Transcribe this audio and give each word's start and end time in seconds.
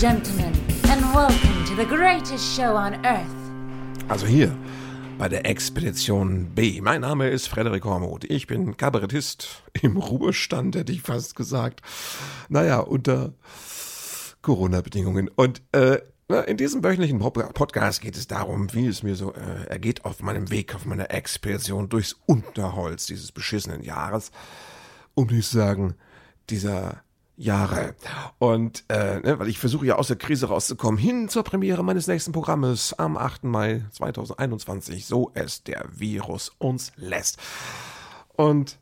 gentlemen, 0.00 0.54
and 0.88 1.02
welcome 1.14 1.62
to 1.66 1.76
the 1.76 1.84
greatest 1.84 2.56
show 2.56 2.74
on 2.74 2.94
earth. 3.04 3.28
Also 4.08 4.26
hier 4.26 4.56
bei 5.18 5.28
der 5.28 5.44
Expedition 5.44 6.54
B. 6.54 6.80
Mein 6.80 7.02
Name 7.02 7.28
ist 7.28 7.48
Frederik 7.48 7.84
Hormuth. 7.84 8.24
Ich 8.24 8.46
bin 8.46 8.78
Kabarettist 8.78 9.62
im 9.82 9.98
Ruhestand, 9.98 10.74
hätte 10.74 10.90
ich 10.90 11.02
fast 11.02 11.36
gesagt. 11.36 11.82
Naja, 12.48 12.78
unter 12.78 13.34
Corona-Bedingungen. 14.40 15.28
Und 15.28 15.60
äh, 15.72 15.98
in 16.46 16.56
diesem 16.56 16.82
wöchentlichen 16.82 17.18
Podcast 17.18 18.00
geht 18.00 18.16
es 18.16 18.26
darum, 18.26 18.72
wie 18.72 18.86
es 18.86 19.02
mir 19.02 19.16
so 19.16 19.34
äh, 19.34 19.66
ergeht 19.68 20.06
auf 20.06 20.22
meinem 20.22 20.50
Weg, 20.50 20.74
auf 20.74 20.86
meiner 20.86 21.10
Expedition 21.10 21.90
durchs 21.90 22.16
Unterholz 22.24 23.04
dieses 23.04 23.32
beschissenen 23.32 23.82
Jahres. 23.82 24.30
Um 25.14 25.26
nicht 25.26 25.50
zu 25.50 25.58
sagen, 25.58 25.94
dieser 26.48 27.02
Jahre. 27.40 27.94
Und 28.38 28.84
äh, 28.88 29.20
ne, 29.20 29.38
weil 29.38 29.48
ich 29.48 29.58
versuche 29.58 29.86
ja 29.86 29.96
aus 29.96 30.08
der 30.08 30.16
Krise 30.16 30.48
rauszukommen, 30.48 30.98
hin 30.98 31.28
zur 31.30 31.42
Premiere 31.42 31.82
meines 31.82 32.06
nächsten 32.06 32.32
Programmes 32.32 32.92
am 32.92 33.16
8. 33.16 33.44
Mai 33.44 33.82
2021, 33.92 35.06
so 35.06 35.30
es 35.32 35.62
der 35.62 35.86
Virus 35.90 36.52
uns 36.58 36.92
lässt. 36.96 37.38
Und 38.36 38.78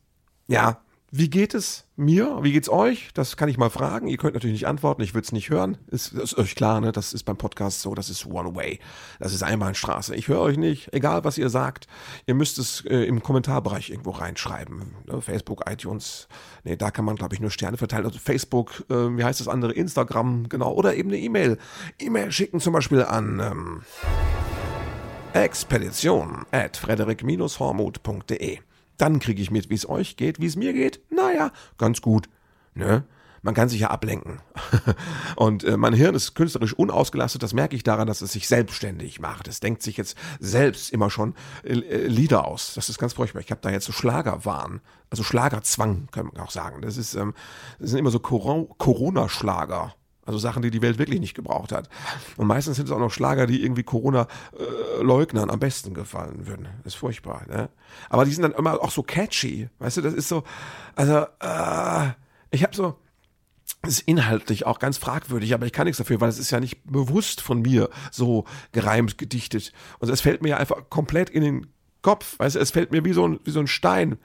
ja, 0.48 0.80
wie 1.10 1.30
geht 1.30 1.54
es 1.54 1.86
mir? 1.96 2.40
Wie 2.42 2.52
geht's 2.52 2.68
euch? 2.68 3.08
Das 3.14 3.38
kann 3.38 3.48
ich 3.48 3.56
mal 3.56 3.70
fragen. 3.70 4.08
Ihr 4.08 4.18
könnt 4.18 4.34
natürlich 4.34 4.60
nicht 4.60 4.66
antworten, 4.66 5.00
ich 5.00 5.14
will 5.14 5.22
es 5.22 5.32
nicht 5.32 5.48
hören. 5.48 5.78
Ist, 5.86 6.12
ist 6.12 6.36
euch 6.36 6.54
klar, 6.54 6.82
ne? 6.82 6.92
Das 6.92 7.14
ist 7.14 7.22
beim 7.22 7.38
Podcast 7.38 7.80
so, 7.80 7.94
das 7.94 8.10
ist 8.10 8.26
One 8.26 8.54
Way. 8.54 8.78
Das 9.18 9.32
ist 9.32 9.42
Einbahnstraße. 9.42 10.14
Ich 10.14 10.28
höre 10.28 10.40
euch 10.40 10.58
nicht, 10.58 10.92
egal 10.92 11.24
was 11.24 11.38
ihr 11.38 11.48
sagt. 11.48 11.86
Ihr 12.26 12.34
müsst 12.34 12.58
es 12.58 12.84
äh, 12.84 13.04
im 13.04 13.22
Kommentarbereich 13.22 13.88
irgendwo 13.88 14.10
reinschreiben. 14.10 14.96
Ne? 15.06 15.22
Facebook, 15.22 15.62
iTunes. 15.70 16.28
Nee, 16.64 16.76
da 16.76 16.90
kann 16.90 17.06
man, 17.06 17.16
glaube 17.16 17.34
ich, 17.34 17.40
nur 17.40 17.50
Sterne 17.50 17.78
verteilen. 17.78 18.04
Also 18.04 18.18
Facebook, 18.18 18.84
äh, 18.90 19.16
wie 19.16 19.24
heißt 19.24 19.40
das 19.40 19.48
andere? 19.48 19.72
Instagram, 19.72 20.50
genau. 20.50 20.72
Oder 20.74 20.94
eben 20.94 21.08
eine 21.08 21.18
E-Mail. 21.18 21.56
E-Mail 21.98 22.30
schicken 22.32 22.60
zum 22.60 22.74
Beispiel 22.74 23.02
an 23.02 23.40
ähm, 23.40 23.82
expedition 25.32 26.44
at 26.52 26.76
frederik-hormuth.de. 26.76 28.58
Dann 28.98 29.20
kriege 29.20 29.40
ich 29.40 29.50
mit, 29.50 29.70
wie 29.70 29.74
es 29.74 29.88
euch 29.88 30.16
geht, 30.16 30.40
wie 30.40 30.46
es 30.46 30.56
mir 30.56 30.72
geht. 30.72 31.00
Naja, 31.10 31.52
ganz 31.78 32.02
gut. 32.02 32.28
Ne? 32.74 33.04
Man 33.42 33.54
kann 33.54 33.68
sich 33.68 33.80
ja 33.80 33.90
ablenken. 33.90 34.40
Und 35.36 35.64
äh, 35.64 35.76
mein 35.76 35.94
Hirn 35.94 36.14
ist 36.14 36.34
künstlerisch 36.34 36.74
unausgelastet. 36.74 37.42
Das 37.42 37.54
merke 37.54 37.76
ich 37.76 37.82
daran, 37.82 38.08
dass 38.08 38.20
es 38.20 38.32
sich 38.32 38.48
selbstständig 38.48 39.20
macht. 39.20 39.48
Es 39.48 39.60
denkt 39.60 39.82
sich 39.82 39.96
jetzt 39.96 40.16
selbst 40.40 40.92
immer 40.92 41.10
schon 41.10 41.34
äh, 41.62 41.74
Lieder 41.74 42.46
aus. 42.46 42.74
Das 42.74 42.88
ist 42.88 42.98
ganz 42.98 43.12
furchtbar. 43.12 43.40
Ich 43.40 43.50
habe 43.50 43.60
da 43.60 43.70
jetzt 43.70 43.86
so 43.86 43.92
Schlagerwahn, 43.92 44.80
also 45.10 45.22
Schlagerzwang, 45.22 46.08
kann 46.10 46.26
man 46.26 46.36
auch 46.38 46.50
sagen. 46.50 46.82
Das 46.82 46.96
ist, 46.96 47.14
ähm, 47.14 47.34
das 47.78 47.90
sind 47.90 48.00
immer 48.00 48.10
so 48.10 48.18
Corona-Schlager. 48.18 49.94
Also 50.28 50.38
Sachen, 50.38 50.60
die 50.60 50.70
die 50.70 50.82
Welt 50.82 50.98
wirklich 50.98 51.20
nicht 51.20 51.32
gebraucht 51.32 51.72
hat. 51.72 51.88
Und 52.36 52.46
meistens 52.46 52.76
sind 52.76 52.84
es 52.84 52.92
auch 52.92 52.98
noch 52.98 53.10
Schlager, 53.10 53.46
die 53.46 53.62
irgendwie 53.62 53.82
Corona-Leugnern 53.82 55.48
am 55.48 55.58
besten 55.58 55.94
gefallen 55.94 56.46
würden. 56.46 56.68
Ist 56.84 56.96
furchtbar, 56.96 57.46
ne? 57.48 57.70
Aber 58.10 58.26
die 58.26 58.32
sind 58.32 58.42
dann 58.42 58.52
immer 58.52 58.74
auch 58.82 58.90
so 58.90 59.02
catchy. 59.02 59.70
Weißt 59.78 59.96
du, 59.96 60.02
das 60.02 60.12
ist 60.12 60.28
so, 60.28 60.44
also, 60.96 61.24
äh, 61.40 62.10
ich 62.50 62.62
habe 62.62 62.76
so, 62.76 62.98
ist 63.86 64.00
inhaltlich 64.00 64.66
auch 64.66 64.80
ganz 64.80 64.98
fragwürdig, 64.98 65.54
aber 65.54 65.64
ich 65.64 65.72
kann 65.72 65.86
nichts 65.86 65.96
dafür, 65.96 66.20
weil 66.20 66.28
es 66.28 66.38
ist 66.38 66.50
ja 66.50 66.60
nicht 66.60 66.84
bewusst 66.84 67.40
von 67.40 67.62
mir 67.62 67.88
so 68.10 68.44
gereimt, 68.72 69.16
gedichtet. 69.16 69.72
Und 69.98 70.10
es 70.10 70.20
fällt 70.20 70.42
mir 70.42 70.50
ja 70.50 70.56
einfach 70.58 70.90
komplett 70.90 71.30
in 71.30 71.42
den 71.42 71.66
Kopf. 72.02 72.38
Weißt 72.38 72.56
du, 72.56 72.60
es 72.60 72.70
fällt 72.70 72.92
mir 72.92 73.02
wie 73.06 73.14
so 73.14 73.26
ein, 73.26 73.40
wie 73.44 73.50
so 73.50 73.60
ein 73.60 73.66
Stein 73.66 74.18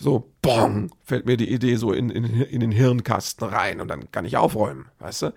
so, 0.00 0.32
bong, 0.40 0.90
fällt 1.04 1.26
mir 1.26 1.36
die 1.36 1.52
Idee 1.52 1.76
so 1.76 1.92
in, 1.92 2.08
in, 2.08 2.24
in 2.24 2.60
den 2.60 2.72
Hirnkasten 2.72 3.46
rein 3.46 3.82
und 3.82 3.88
dann 3.88 4.10
kann 4.10 4.24
ich 4.24 4.38
aufräumen, 4.38 4.86
weißt 4.98 5.22
du? 5.22 5.34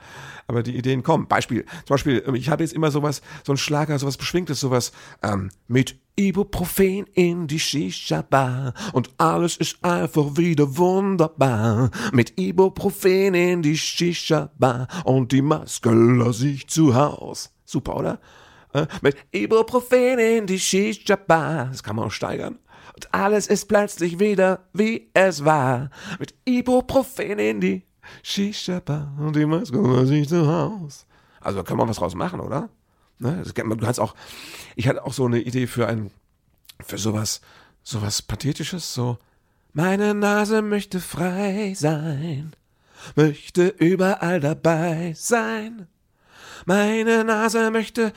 Aber 0.48 0.64
die 0.64 0.78
Ideen 0.78 1.04
kommen. 1.04 1.28
Beispiel, 1.28 1.66
zum 1.86 1.96
Beispiel, 1.96 2.24
ich 2.36 2.50
habe 2.50 2.64
jetzt 2.64 2.74
immer 2.74 2.90
sowas, 2.90 3.22
so 3.46 3.52
ein 3.52 3.58
Schlager, 3.58 4.00
sowas 4.00 4.16
Beschwingtes, 4.16 4.62
sowas, 4.62 4.94
ähm, 5.22 5.50
mit 5.68 6.00
Ibuprofen 6.16 7.08
in 7.14 7.48
die 7.48 7.60
Shisha-Bar 7.60 8.74
und 8.94 9.10
alles 9.18 9.58
ist 9.58 9.84
einfach 9.84 10.38
wieder 10.38 10.78
wunderbar. 10.78 11.92
Mit 12.14 12.40
Ibuprofen 12.40 13.34
in 13.34 13.64
die 13.64 13.78
Shisha-Bar 13.78 14.88
und 15.04 15.34
die 15.34 15.42
Maske 15.42 15.92
lasse 15.92 16.48
ich 16.48 16.68
zu 16.68 16.96
Haus. 16.96 17.52
Super, 17.66 17.98
oder? 17.98 18.20
Äh, 18.74 18.86
mit 19.02 19.18
Ibuprofen 19.34 20.20
in 20.20 20.48
die 20.48 20.60
Shisha-Bar. 20.60 21.66
Das 21.66 21.84
kann 21.84 21.98
man 21.98 22.06
auch 22.06 22.12
steigern. 22.12 22.60
Und 22.94 23.14
alles 23.14 23.48
ist 23.48 23.68
plötzlich 23.68 24.20
wieder, 24.20 24.68
wie 24.74 25.10
es 25.14 25.44
war. 25.44 25.90
Mit 26.20 26.34
Ibuprofen 26.46 27.40
in 27.40 27.62
die 27.62 27.84
Shisha-Bar 28.22 29.14
und 29.20 29.36
die 29.36 29.46
Maske 29.46 29.82
war 29.82 30.06
sich 30.06 30.28
zu 30.28 30.48
Haus. 30.48 31.06
Also 31.42 31.60
da 31.60 31.64
kann 31.64 31.78
man 31.78 31.90
was 31.90 31.98
draus 31.98 32.16
machen, 32.16 32.40
oder? 32.40 32.70
Ne? 33.20 33.44
Du 33.44 33.78
kannst 33.78 34.00
auch, 34.00 34.16
ich 34.76 34.88
hatte 34.88 35.04
auch 35.04 35.14
so 35.14 35.26
eine 35.26 35.40
Idee 35.40 35.68
für 35.68 35.88
ein, 35.88 36.12
für 36.80 36.98
sowas, 36.98 37.42
sowas 37.84 38.22
Pathetisches, 38.22 38.94
so, 38.94 39.18
meine 39.74 40.14
Nase 40.14 40.62
möchte 40.62 41.00
frei 41.00 41.74
sein, 41.76 42.54
möchte 43.16 43.68
überall 43.68 44.40
dabei 44.40 45.14
sein. 45.16 45.88
Meine 46.66 47.24
Nase 47.24 47.72
möchte 47.72 48.14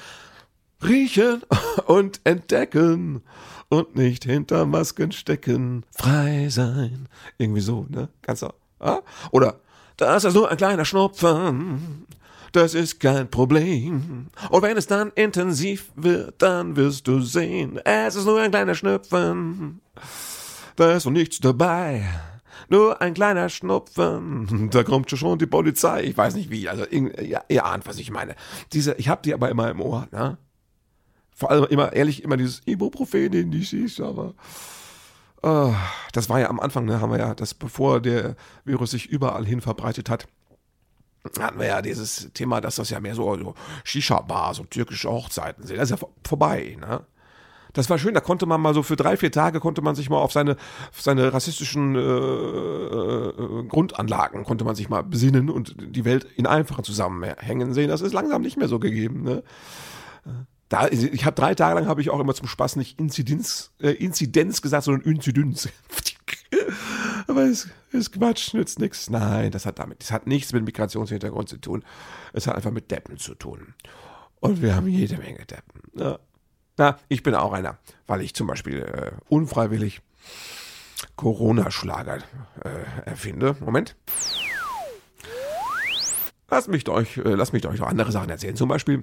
riechen 0.83 1.43
und 1.87 2.21
entdecken 2.25 3.23
und 3.69 3.97
nicht 3.97 4.25
hinter 4.25 4.66
Masken 4.66 5.12
stecken, 5.12 5.84
frei 5.97 6.49
sein. 6.50 7.09
Irgendwie 7.38 7.60
so, 7.60 7.87
ne? 7.88 8.09
Kannst 8.22 8.43
du, 8.43 8.49
ah? 8.81 9.00
Oder, 9.31 9.60
das 9.97 10.25
ist 10.25 10.34
nur 10.34 10.50
ein 10.50 10.56
kleiner 10.56 10.84
Schnupfen, 10.84 12.06
das 12.53 12.75
ist 12.75 13.00
kein 13.00 13.31
Problem. 13.31 14.28
Und 14.50 14.62
wenn 14.62 14.77
es 14.77 14.87
dann 14.87 15.10
intensiv 15.15 15.93
wird, 15.97 16.41
dann 16.43 16.77
wirst 16.77 17.06
du 17.09 17.21
sehen, 17.21 17.78
es 17.84 18.15
ist 18.15 18.25
nur 18.25 18.41
ein 18.41 18.50
kleiner 18.50 18.75
Schnupfen, 18.75 19.81
da 20.77 20.93
ist 20.93 21.04
noch 21.06 21.12
nichts 21.12 21.41
dabei. 21.41 22.06
Nur 22.69 23.00
ein 23.00 23.15
kleiner 23.15 23.48
Schnupfen, 23.48 24.71
da 24.72 24.83
kommt 24.83 25.10
schon 25.10 25.38
die 25.38 25.47
Polizei. 25.47 26.03
Ich 26.04 26.16
weiß 26.16 26.34
nicht 26.34 26.50
wie, 26.50 26.69
also 26.69 26.84
ihr, 26.87 27.43
ihr 27.48 27.65
ahnt, 27.65 27.87
was 27.87 27.98
ich 27.98 28.10
meine. 28.10 28.34
Diese, 28.72 28.94
ich 28.94 29.09
hab 29.09 29.22
die 29.22 29.34
aber 29.34 29.50
immer 29.50 29.71
im 29.71 29.81
Ohr, 29.81 30.09
ne? 30.10 30.37
Vor 31.37 31.51
allem 31.51 31.65
immer, 31.67 31.93
ehrlich, 31.93 32.25
immer 32.25 32.39
dieses 32.39 32.63
Ibuprofen 32.67 33.33
in 33.35 33.51
die 33.51 33.65
Shisha, 33.65 34.09
aber 34.09 34.35
uh, 35.45 35.75
das 36.13 36.29
war 36.31 36.41
ja 36.41 36.49
am 36.49 36.59
Anfang, 36.59 36.87
ne, 36.87 37.01
haben 37.01 37.13
wir 37.13 37.19
ja, 37.19 37.35
das 37.35 37.53
bevor 37.53 38.01
der 38.01 38.37
Virus 38.65 38.93
sich 38.93 39.07
überall 39.07 39.45
hin 39.45 39.61
verbreitet 39.61 40.09
hat, 40.09 40.27
hatten 41.39 41.59
wir 41.59 41.67
ja 41.67 41.83
dieses 41.83 42.33
Thema, 42.33 42.61
dass 42.61 42.77
das 42.77 42.89
ja 42.89 43.01
mehr 43.01 43.15
so, 43.15 43.37
so 43.37 43.55
Shisha-Bar, 43.85 44.55
so 44.55 44.65
türkische 44.65 45.11
Hochzeiten 45.11 45.67
sind. 45.67 45.77
Das 45.77 45.91
ist 45.91 46.01
ja 46.01 46.09
vorbei, 46.25 46.79
ne? 46.81 47.05
Das 47.73 47.91
war 47.91 47.99
schön, 47.99 48.15
da 48.15 48.21
konnte 48.21 48.47
man 48.47 48.63
mal 48.63 48.73
so 48.73 48.83
für 48.83 48.97
drei, 48.97 49.19
vier 49.19 49.31
Tage 49.31 49.61
konnte 49.61 49.83
man 49.83 49.95
sich 49.95 50.09
mal 50.09 50.17
auf 50.17 50.33
seine, 50.33 50.53
auf 50.53 51.03
seine 51.03 51.35
rassistischen 51.35 51.95
äh, 51.95 51.99
äh, 51.99 53.65
Grundanlagen, 53.69 54.45
konnte 54.45 54.65
man 54.65 54.75
sich 54.75 54.89
mal 54.89 55.03
besinnen 55.03 55.51
und 55.51 55.77
die 55.79 56.07
Welt 56.07 56.25
in 56.37 56.47
einfachen 56.47 56.85
Zusammenhängen 56.85 57.75
sehen. 57.75 57.91
Das 57.91 58.01
ist 58.01 58.15
langsam 58.15 58.41
nicht 58.41 58.57
mehr 58.57 58.69
so 58.69 58.79
gegeben. 58.79 59.25
Ne? 59.25 59.43
Da, 60.69 60.88
ich 60.88 61.25
habe 61.25 61.37
drei 61.37 61.54
Tage 61.54 61.78
lang 61.78 61.87
habe 61.87 62.00
ich 62.00 62.10
auch 62.10 62.19
immer 62.19 62.34
zum 62.34 62.49
Spaß 62.49 62.77
nicht 62.77 62.99
Inzidenz, 62.99 63.71
äh, 63.81 63.91
Inzidenz 63.91 64.62
gesagt, 64.62 64.84
sondern 64.84 65.09
Inzidenz. 65.09 65.69
Aber 67.28 67.44
es 67.44 67.69
ist 67.93 68.12
Quatsch, 68.12 68.53
nützt 68.53 68.81
nichts. 68.81 69.09
Nein, 69.09 69.53
das 69.53 69.65
hat 69.65 69.78
damit, 69.78 70.00
das 70.00 70.10
hat 70.10 70.27
nichts 70.27 70.53
mit 70.53 70.65
Migrationshintergrund 70.65 71.48
zu 71.48 71.59
tun. 71.59 71.84
Es 72.33 72.47
hat 72.47 72.57
einfach 72.57 72.72
mit 72.72 72.91
Deppen 72.91 73.16
zu 73.16 73.34
tun. 73.34 73.74
Und 74.41 74.60
wir 74.60 74.74
haben 74.74 74.89
jede 74.89 75.16
Menge 75.18 75.45
Deppen. 75.45 75.83
Ja. 75.95 76.18
Na, 76.77 76.98
ich 77.09 77.22
bin 77.22 77.34
auch 77.34 77.53
einer, 77.53 77.78
weil 78.07 78.21
ich 78.21 78.34
zum 78.34 78.47
Beispiel 78.47 78.83
äh, 78.83 79.12
unfreiwillig 79.28 80.03
Corona-Schlager 81.16 82.19
äh, 82.62 83.09
erfinde. 83.09 83.57
Moment. 83.60 83.97
Lasst 86.48 86.69
mich 86.69 86.89
euch, 86.89 87.16
äh, 87.19 87.34
lasst 87.34 87.53
mich 87.53 87.66
euch 87.66 87.81
noch 87.81 87.89
andere 87.89 88.13
Sachen 88.13 88.31
erzählen. 88.31 88.57
Zum 88.57 88.69
Beispiel 88.69 89.03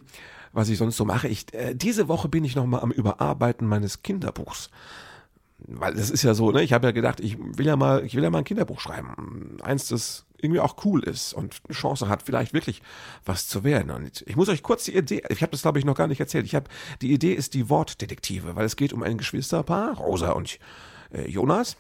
was 0.54 0.70
ich 0.70 0.78
sonst 0.78 0.96
so 0.96 1.04
mache. 1.04 1.28
Ich, 1.28 1.54
äh, 1.54 1.74
diese 1.76 2.08
Woche 2.08 2.30
bin 2.30 2.46
ich 2.46 2.56
nochmal 2.56 2.82
am 2.82 2.92
Überarbeiten 2.92 3.68
meines 3.68 4.04
Kinderbuchs. 4.04 4.70
Weil 5.66 5.94
das 5.96 6.10
ist 6.10 6.24
ja 6.24 6.34
so, 6.34 6.52
ne? 6.52 6.62
Ich 6.62 6.74
habe 6.74 6.88
ja 6.88 6.92
gedacht, 6.92 7.20
ich 7.20 7.38
will 7.40 7.66
ja 7.66 7.76
mal, 7.76 8.06
ich 8.06 8.16
will 8.16 8.24
ja 8.24 8.30
mal 8.30 8.40
ein 8.40 8.44
Kinderbuch 8.44 8.80
schreiben. 8.80 9.58
Eins, 9.62 9.88
das 9.88 10.26
irgendwie 10.38 10.60
auch 10.60 10.76
cool 10.84 11.02
ist 11.04 11.34
und 11.34 11.62
eine 11.66 11.76
Chance 11.76 12.10
hat, 12.10 12.24
vielleicht 12.24 12.54
wirklich 12.54 12.82
was 13.24 13.48
zu 13.48 13.64
werden. 13.64 13.92
Und 13.92 14.24
ich 14.28 14.36
muss 14.36 14.50
euch 14.50 14.62
kurz 14.62 14.84
die 14.84 14.96
Idee, 14.96 15.24
ich 15.30 15.42
habe 15.42 15.52
das 15.52 15.62
glaube 15.62 15.80
ich 15.80 15.86
noch 15.86 15.96
gar 15.96 16.08
nicht 16.08 16.20
erzählt. 16.20 16.46
Ich 16.46 16.54
habe 16.54 16.70
die 17.02 17.14
Idee 17.14 17.34
ist 17.34 17.54
die 17.54 17.70
Wortdetektive, 17.70 18.56
weil 18.56 18.66
es 18.66 18.76
geht 18.76 18.92
um 18.92 19.04
ein 19.04 19.18
Geschwisterpaar, 19.18 19.96
Rosa 19.98 20.32
und 20.32 20.60
äh, 21.14 21.30
Jonas. 21.30 21.78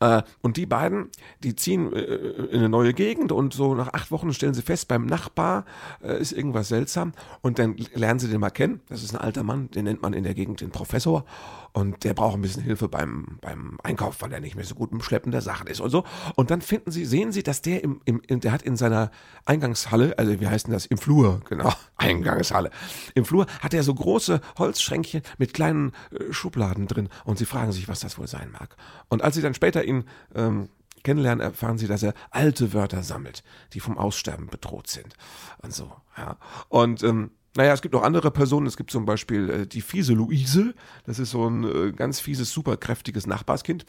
Äh, 0.00 0.22
und 0.40 0.56
die 0.56 0.66
beiden, 0.66 1.08
die 1.42 1.54
ziehen 1.54 1.92
äh, 1.92 2.02
in 2.02 2.58
eine 2.58 2.68
neue 2.68 2.94
Gegend 2.94 3.32
und 3.32 3.52
so 3.52 3.74
nach 3.74 3.92
acht 3.92 4.10
Wochen 4.10 4.32
stellen 4.32 4.54
sie 4.54 4.62
fest, 4.62 4.88
beim 4.88 5.06
Nachbar 5.06 5.64
äh, 6.02 6.20
ist 6.20 6.32
irgendwas 6.32 6.68
seltsam 6.68 7.12
und 7.40 7.58
dann 7.58 7.76
lernen 7.94 8.20
sie 8.20 8.28
den 8.28 8.40
mal 8.40 8.50
kennen. 8.50 8.80
Das 8.88 9.02
ist 9.02 9.14
ein 9.14 9.20
alter 9.20 9.42
Mann, 9.42 9.70
den 9.70 9.84
nennt 9.84 10.02
man 10.02 10.12
in 10.12 10.24
der 10.24 10.34
Gegend 10.34 10.60
den 10.60 10.70
Professor 10.70 11.24
und 11.72 12.04
der 12.04 12.12
braucht 12.12 12.34
ein 12.34 12.42
bisschen 12.42 12.62
Hilfe 12.62 12.88
beim, 12.88 13.38
beim 13.40 13.78
Einkauf, 13.82 14.20
weil 14.20 14.32
er 14.32 14.40
nicht 14.40 14.56
mehr 14.56 14.64
so 14.64 14.74
gut 14.74 14.92
im 14.92 15.02
Schleppen 15.02 15.32
der 15.32 15.40
Sachen 15.40 15.66
ist 15.66 15.80
und 15.80 15.90
so. 15.90 16.04
Und 16.36 16.50
dann 16.50 16.60
finden 16.60 16.90
sie, 16.90 17.06
sehen 17.06 17.32
sie, 17.32 17.42
dass 17.42 17.62
der 17.62 17.82
im, 17.82 18.00
im, 18.04 18.20
der 18.28 18.52
hat 18.52 18.62
in 18.62 18.76
seiner 18.76 19.10
Eingangshalle, 19.46 20.18
also 20.18 20.38
wie 20.38 20.46
heißt 20.46 20.66
denn 20.66 20.74
das, 20.74 20.86
im 20.86 20.98
Flur, 20.98 21.40
genau, 21.48 21.72
Eingangshalle, 21.96 22.70
im 23.14 23.24
Flur 23.24 23.46
hat 23.60 23.72
er 23.72 23.82
so 23.82 23.94
große 23.94 24.40
Holzschränkchen 24.58 25.22
mit 25.38 25.54
kleinen 25.54 25.92
äh, 26.10 26.32
Schubladen 26.32 26.86
drin 26.86 27.08
und 27.24 27.38
sie 27.38 27.46
fragen 27.46 27.72
sich, 27.72 27.88
was 27.88 28.00
das 28.00 28.18
wohl 28.18 28.28
sein 28.28 28.50
mag. 28.52 28.76
Und 29.08 29.22
als 29.22 29.34
sie 29.34 29.42
dann 29.42 29.54
später 29.62 29.84
ihn 29.84 30.04
ähm, 30.34 30.68
kennenlernen, 31.04 31.40
erfahren 31.40 31.78
sie, 31.78 31.86
dass 31.86 32.02
er 32.02 32.14
alte 32.32 32.72
Wörter 32.72 33.04
sammelt, 33.04 33.44
die 33.74 33.80
vom 33.80 33.96
Aussterben 33.96 34.48
bedroht 34.48 34.88
sind 34.88 35.14
und 35.58 35.72
so. 35.72 35.92
Ja. 36.16 36.36
Und 36.68 37.04
ähm, 37.04 37.30
naja, 37.56 37.72
es 37.72 37.80
gibt 37.80 37.94
noch 37.94 38.02
andere 38.02 38.32
Personen. 38.32 38.66
Es 38.66 38.76
gibt 38.76 38.90
zum 38.90 39.04
Beispiel 39.04 39.50
äh, 39.50 39.66
die 39.68 39.80
fiese 39.80 40.14
Luise. 40.14 40.74
Das 41.04 41.20
ist 41.20 41.30
so 41.30 41.48
ein 41.48 41.62
äh, 41.62 41.92
ganz 41.92 42.18
fieses, 42.18 42.50
superkräftiges 42.50 43.28
Nachbarskind. 43.28 43.86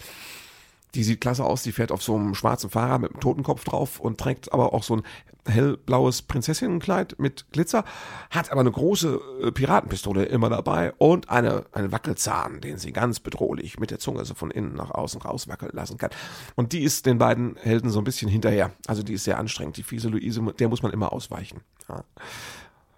Die 0.95 1.03
sieht 1.03 1.21
klasse 1.21 1.43
aus, 1.43 1.63
die 1.63 1.71
fährt 1.71 1.91
auf 1.91 2.03
so 2.03 2.15
einem 2.15 2.35
schwarzen 2.35 2.69
Fahrrad 2.69 3.01
mit 3.01 3.11
einem 3.11 3.19
Totenkopf 3.19 3.63
drauf 3.63 3.99
und 3.99 4.19
trägt 4.19 4.53
aber 4.53 4.73
auch 4.73 4.83
so 4.83 4.97
ein 4.97 5.03
hellblaues 5.45 6.21
Prinzessinnenkleid 6.23 7.19
mit 7.19 7.51
Glitzer, 7.51 7.83
hat 8.29 8.51
aber 8.51 8.61
eine 8.61 8.71
große 8.71 9.19
äh, 9.41 9.51
Piratenpistole 9.51 10.25
immer 10.25 10.49
dabei 10.49 10.93
und 10.97 11.29
eine, 11.29 11.65
einen 11.73 11.91
Wackelzahn, 11.91 12.61
den 12.61 12.77
sie 12.77 12.93
ganz 12.93 13.19
bedrohlich 13.19 13.79
mit 13.79 13.91
der 13.91 13.99
Zunge 13.99 14.23
so 14.25 14.33
von 14.33 14.51
innen 14.51 14.75
nach 14.75 14.91
außen 14.91 15.21
rauswackeln 15.21 15.71
lassen 15.73 15.97
kann. 15.97 16.11
Und 16.55 16.71
die 16.71 16.83
ist 16.83 17.05
den 17.05 17.17
beiden 17.17 17.57
Helden 17.57 17.89
so 17.89 17.99
ein 17.99 18.05
bisschen 18.05 18.29
hinterher. 18.29 18.71
Also 18.87 19.03
die 19.03 19.13
ist 19.13 19.25
sehr 19.25 19.37
anstrengend. 19.37 19.77
Die 19.77 19.83
fiese 19.83 20.09
Luise, 20.09 20.41
der 20.59 20.69
muss 20.69 20.81
man 20.81 20.93
immer 20.93 21.11
ausweichen. 21.11 21.61
Ja. 21.89 22.03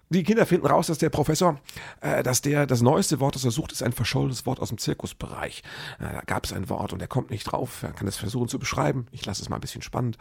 Die 0.08 0.22
Kinder 0.22 0.46
finden 0.46 0.66
raus, 0.66 0.86
dass 0.86 0.98
der 0.98 1.10
Professor, 1.10 1.60
äh, 2.00 2.22
dass 2.22 2.40
der 2.40 2.66
das 2.66 2.80
neueste 2.80 3.18
Wort, 3.18 3.34
das 3.34 3.44
er 3.44 3.50
sucht, 3.50 3.72
ist 3.72 3.82
ein 3.82 3.92
verschollenes 3.92 4.46
Wort 4.46 4.60
aus 4.60 4.68
dem 4.68 4.78
Zirkusbereich. 4.78 5.64
Äh, 5.98 6.12
da 6.12 6.20
gab 6.26 6.44
es 6.44 6.52
ein 6.52 6.68
Wort 6.68 6.92
und 6.92 7.02
er 7.02 7.08
kommt 7.08 7.30
nicht 7.30 7.44
drauf. 7.44 7.82
Er 7.82 7.92
kann 7.92 8.06
es 8.06 8.16
versuchen 8.16 8.48
zu 8.48 8.60
beschreiben. 8.60 9.06
Ich 9.10 9.26
lasse 9.26 9.42
es 9.42 9.48
mal 9.48 9.56
ein 9.56 9.60
bisschen 9.60 9.82
spannend. 9.82 10.16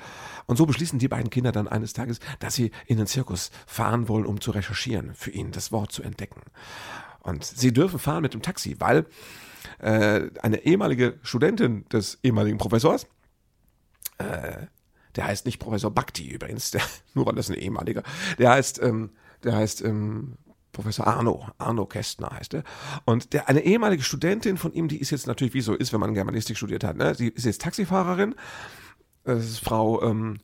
Und 0.47 0.57
so 0.57 0.65
beschließen 0.65 0.97
die 0.97 1.07
beiden 1.07 1.29
Kinder 1.29 1.51
dann 1.51 1.67
eines 1.67 1.93
Tages, 1.93 2.19
dass 2.39 2.55
sie 2.55 2.71
in 2.87 2.97
den 2.97 3.05
Zirkus 3.05 3.51
fahren 3.67 4.09
wollen, 4.09 4.25
um 4.25 4.41
zu 4.41 4.51
recherchieren, 4.51 5.13
für 5.13 5.29
ihn 5.29 5.51
das 5.51 5.71
Wort 5.71 5.91
zu 5.91 6.01
entdecken. 6.01 6.41
Und 7.21 7.43
sie 7.43 7.71
dürfen 7.71 7.99
fahren 7.99 8.23
mit 8.23 8.33
dem 8.33 8.41
Taxi, 8.41 8.75
weil 8.79 9.05
äh, 9.79 10.29
eine 10.41 10.65
ehemalige 10.65 11.19
Studentin 11.21 11.85
des 11.89 12.17
ehemaligen 12.23 12.57
Professors, 12.57 13.05
äh, 14.17 14.65
der 15.15 15.27
heißt 15.27 15.45
nicht 15.45 15.59
Professor 15.59 15.91
Bhakti 15.91 16.27
übrigens, 16.27 16.71
der, 16.71 16.81
nur 17.13 17.27
weil 17.27 17.35
das 17.35 17.49
ein 17.49 17.55
ehemaliger, 17.55 18.01
der 18.39 18.51
heißt 18.51 18.81
ähm, 18.81 19.11
der 19.45 19.55
heißt 19.55 19.83
ähm, 19.83 20.33
Professor 20.75 21.07
Arno, 21.07 21.47
Arno 21.57 21.85
Kästner 21.85 22.31
heißt 22.31 22.55
er. 22.55 22.63
Und 23.05 23.31
der, 23.31 23.47
eine 23.47 23.61
ehemalige 23.61 24.03
Studentin 24.03 24.57
von 24.57 24.73
ihm, 24.73 24.89
die 24.89 24.99
ist 24.99 25.11
jetzt 25.11 25.25
natürlich, 25.25 25.53
wie 25.53 25.61
so 25.61 25.73
ist, 25.73 25.93
wenn 25.93 26.01
man 26.01 26.13
Germanistik 26.13 26.57
studiert 26.57 26.83
hat, 26.83 26.97
ne? 26.97 27.15
Sie 27.15 27.29
ist 27.29 27.45
jetzt 27.45 27.61
Taxifahrerin. 27.61 28.35
Das 29.23 29.45
ist 29.45 29.59
Frau, 29.59 30.03
ähm, 30.03 30.39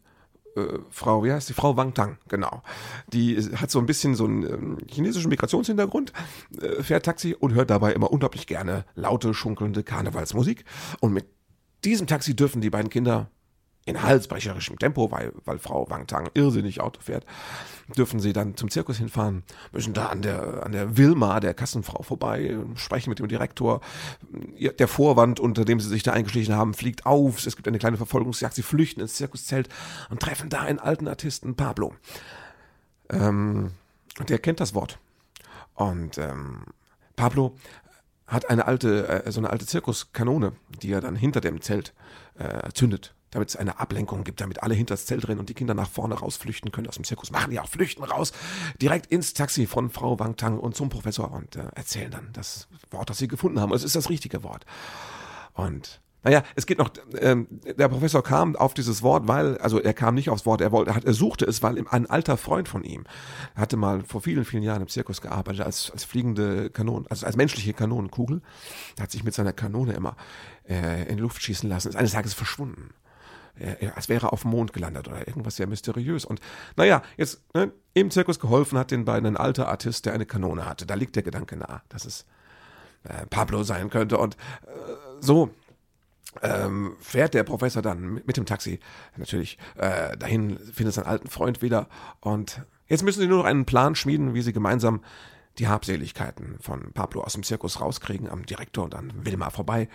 äh, 0.55 0.79
Frau, 0.89 1.23
wie 1.23 1.33
heißt 1.33 1.49
die? 1.49 1.53
Frau 1.53 1.75
Wang 1.75 1.93
Tang, 1.93 2.17
genau. 2.29 2.63
Die 3.11 3.37
hat 3.55 3.71
so 3.71 3.79
ein 3.79 3.85
bisschen 3.85 4.15
so 4.15 4.25
einen 4.25 4.43
ähm, 4.43 4.77
chinesischen 4.87 5.29
Migrationshintergrund, 5.29 6.13
äh, 6.61 6.81
fährt 6.81 7.05
Taxi 7.05 7.35
und 7.37 7.53
hört 7.53 7.69
dabei 7.69 7.93
immer 7.93 8.11
unglaublich 8.11 8.47
gerne 8.47 8.85
laute, 8.95 9.33
schunkelnde 9.33 9.83
Karnevalsmusik. 9.83 10.63
Und 11.01 11.13
mit 11.13 11.25
diesem 11.83 12.07
Taxi 12.07 12.35
dürfen 12.35 12.61
die 12.61 12.69
beiden 12.69 12.89
Kinder 12.89 13.29
in 13.85 14.01
halsbrecherischem 14.01 14.77
Tempo, 14.77 15.11
weil, 15.11 15.33
weil 15.43 15.57
Frau 15.57 15.89
Wang 15.89 16.05
Tang 16.05 16.29
irrsinnig 16.35 16.81
Auto 16.81 17.01
fährt, 17.01 17.25
dürfen 17.97 18.19
sie 18.19 18.31
dann 18.31 18.55
zum 18.55 18.69
Zirkus 18.69 18.97
hinfahren, 18.97 19.43
müssen 19.71 19.93
da 19.93 20.07
an 20.07 20.21
der, 20.21 20.63
an 20.63 20.71
der 20.71 20.97
Wilma, 20.97 21.39
der 21.39 21.55
Kassenfrau, 21.55 22.03
vorbei, 22.03 22.57
sprechen 22.75 23.09
mit 23.09 23.19
dem 23.19 23.27
Direktor. 23.27 23.81
Der 24.79 24.87
Vorwand, 24.87 25.39
unter 25.39 25.65
dem 25.65 25.79
sie 25.79 25.89
sich 25.89 26.03
da 26.03 26.13
eingeschlichen 26.13 26.55
haben, 26.55 26.75
fliegt 26.75 27.05
auf. 27.05 27.43
Es 27.45 27.55
gibt 27.55 27.67
eine 27.67 27.79
kleine 27.79 27.97
Verfolgungsjagd. 27.97 28.53
Sie 28.53 28.61
flüchten 28.61 29.01
ins 29.01 29.15
Zirkuszelt 29.15 29.67
und 30.09 30.21
treffen 30.21 30.49
da 30.49 30.61
einen 30.61 30.79
alten 30.79 31.07
Artisten, 31.07 31.55
Pablo. 31.55 31.95
Ähm, 33.09 33.71
der 34.29 34.37
kennt 34.37 34.59
das 34.59 34.75
Wort. 34.75 34.99
Und 35.73 36.19
ähm, 36.19 36.65
Pablo 37.15 37.55
hat 38.27 38.49
eine 38.49 38.67
alte, 38.67 39.25
äh, 39.25 39.31
so 39.31 39.39
eine 39.39 39.49
alte 39.49 39.65
Zirkuskanone, 39.65 40.53
die 40.81 40.91
er 40.91 41.01
dann 41.01 41.15
hinter 41.15 41.41
dem 41.41 41.61
Zelt 41.61 41.93
äh, 42.37 42.71
zündet 42.73 43.15
damit 43.31 43.49
es 43.49 43.55
eine 43.55 43.79
Ablenkung 43.79 44.23
gibt, 44.23 44.41
damit 44.41 44.61
alle 44.61 44.73
hinter 44.73 44.93
das 44.93 45.05
Zelt 45.05 45.27
rennen 45.27 45.39
und 45.39 45.49
die 45.49 45.53
Kinder 45.53 45.73
nach 45.73 45.89
vorne 45.89 46.15
rausflüchten 46.15 46.71
können 46.71 46.87
aus 46.87 46.95
dem 46.95 47.05
Zirkus. 47.05 47.31
Machen 47.31 47.51
die 47.51 47.59
auch, 47.59 47.69
flüchten 47.69 48.03
raus, 48.03 48.33
direkt 48.81 49.07
ins 49.07 49.33
Taxi 49.33 49.65
von 49.65 49.89
Frau 49.89 50.19
Wang 50.19 50.35
Tang 50.35 50.59
und 50.59 50.75
zum 50.75 50.89
Professor 50.89 51.31
und 51.31 51.55
äh, 51.55 51.63
erzählen 51.75 52.11
dann 52.11 52.29
das 52.33 52.67
Wort, 52.91 53.09
das 53.09 53.17
sie 53.17 53.27
gefunden 53.27 53.59
haben. 53.59 53.73
Es 53.73 53.83
ist 53.83 53.95
das 53.95 54.09
richtige 54.09 54.43
Wort. 54.43 54.65
Und 55.53 56.01
naja, 56.23 56.43
es 56.55 56.67
geht 56.67 56.77
noch, 56.77 56.91
ähm, 57.19 57.47
der 57.63 57.87
Professor 57.87 58.21
kam 58.21 58.55
auf 58.55 58.75
dieses 58.75 59.01
Wort, 59.01 59.27
weil, 59.27 59.57
also 59.57 59.79
er 59.79 59.93
kam 59.93 60.13
nicht 60.13 60.29
aufs 60.29 60.45
Wort, 60.45 60.61
er 60.61 60.71
wollte, 60.71 60.91
er 61.03 61.13
suchte 61.13 61.45
es, 61.45 61.63
weil 61.63 61.83
ein 61.89 62.07
alter 62.07 62.37
Freund 62.37 62.67
von 62.67 62.83
ihm 62.83 63.05
hatte 63.55 63.75
mal 63.75 64.03
vor 64.03 64.21
vielen, 64.21 64.45
vielen 64.45 64.61
Jahren 64.61 64.83
im 64.83 64.87
Zirkus 64.87 65.21
gearbeitet 65.21 65.61
als, 65.61 65.89
als 65.89 66.03
fliegende 66.03 66.69
Kanone, 66.69 67.05
also 67.09 67.25
als 67.25 67.37
menschliche 67.37 67.73
Kanonenkugel. 67.73 68.41
Er 68.97 69.03
hat 69.03 69.11
sich 69.11 69.23
mit 69.23 69.33
seiner 69.33 69.53
Kanone 69.53 69.93
immer 69.93 70.15
äh, 70.69 71.09
in 71.09 71.17
Luft 71.17 71.41
schießen 71.41 71.67
lassen, 71.67 71.89
ist 71.89 71.95
eines 71.95 72.11
Tages 72.11 72.35
verschwunden 72.35 72.91
als 73.95 74.09
wäre 74.09 74.27
er 74.27 74.33
auf 74.33 74.41
dem 74.41 74.51
Mond 74.51 74.73
gelandet 74.73 75.07
oder 75.07 75.27
irgendwas 75.27 75.55
sehr 75.55 75.67
mysteriös. 75.67 76.25
Und 76.25 76.39
naja, 76.75 77.01
jetzt 77.17 77.41
ne, 77.53 77.71
im 77.93 78.11
Zirkus 78.11 78.39
geholfen 78.39 78.77
hat 78.77 78.91
den 78.91 79.05
beiden 79.05 79.27
ein 79.27 79.37
alter 79.37 79.67
Artist, 79.67 80.05
der 80.05 80.13
eine 80.13 80.25
Kanone 80.25 80.65
hatte. 80.65 80.85
Da 80.85 80.95
liegt 80.95 81.15
der 81.15 81.23
Gedanke 81.23 81.57
nahe, 81.57 81.81
dass 81.89 82.05
es 82.05 82.25
äh, 83.03 83.25
Pablo 83.27 83.63
sein 83.63 83.89
könnte. 83.89 84.17
Und 84.17 84.35
äh, 84.35 84.69
so 85.19 85.51
ähm, 86.41 86.95
fährt 86.99 87.33
der 87.33 87.43
Professor 87.43 87.81
dann 87.81 88.21
mit, 88.25 88.37
dem 88.37 88.45
Taxi 88.45 88.79
natürlich 89.17 89.57
äh, 89.75 90.17
dahin, 90.17 90.57
findet 90.57 90.95
seinen 90.95 91.07
alten 91.07 91.29
Freund 91.29 91.61
wieder. 91.61 91.87
Und 92.19 92.61
jetzt 92.87 93.03
müssen 93.03 93.19
sie 93.19 93.27
nur 93.27 93.39
noch 93.39 93.45
einen 93.45 93.65
Plan 93.65 93.95
schmieden, 93.95 94.33
wie 94.33 94.41
sie 94.41 94.53
gemeinsam 94.53 95.01
die 95.57 95.67
Habseligkeiten 95.67 96.57
von 96.61 96.93
Pablo 96.93 97.21
aus 97.21 97.33
dem 97.33 97.43
Zirkus 97.43 97.81
rauskriegen, 97.81 98.29
am 98.29 98.45
Direktor 98.45 98.85
und 98.85 98.95
an 98.95 99.11
Wilma 99.25 99.49
vorbei. 99.49 99.89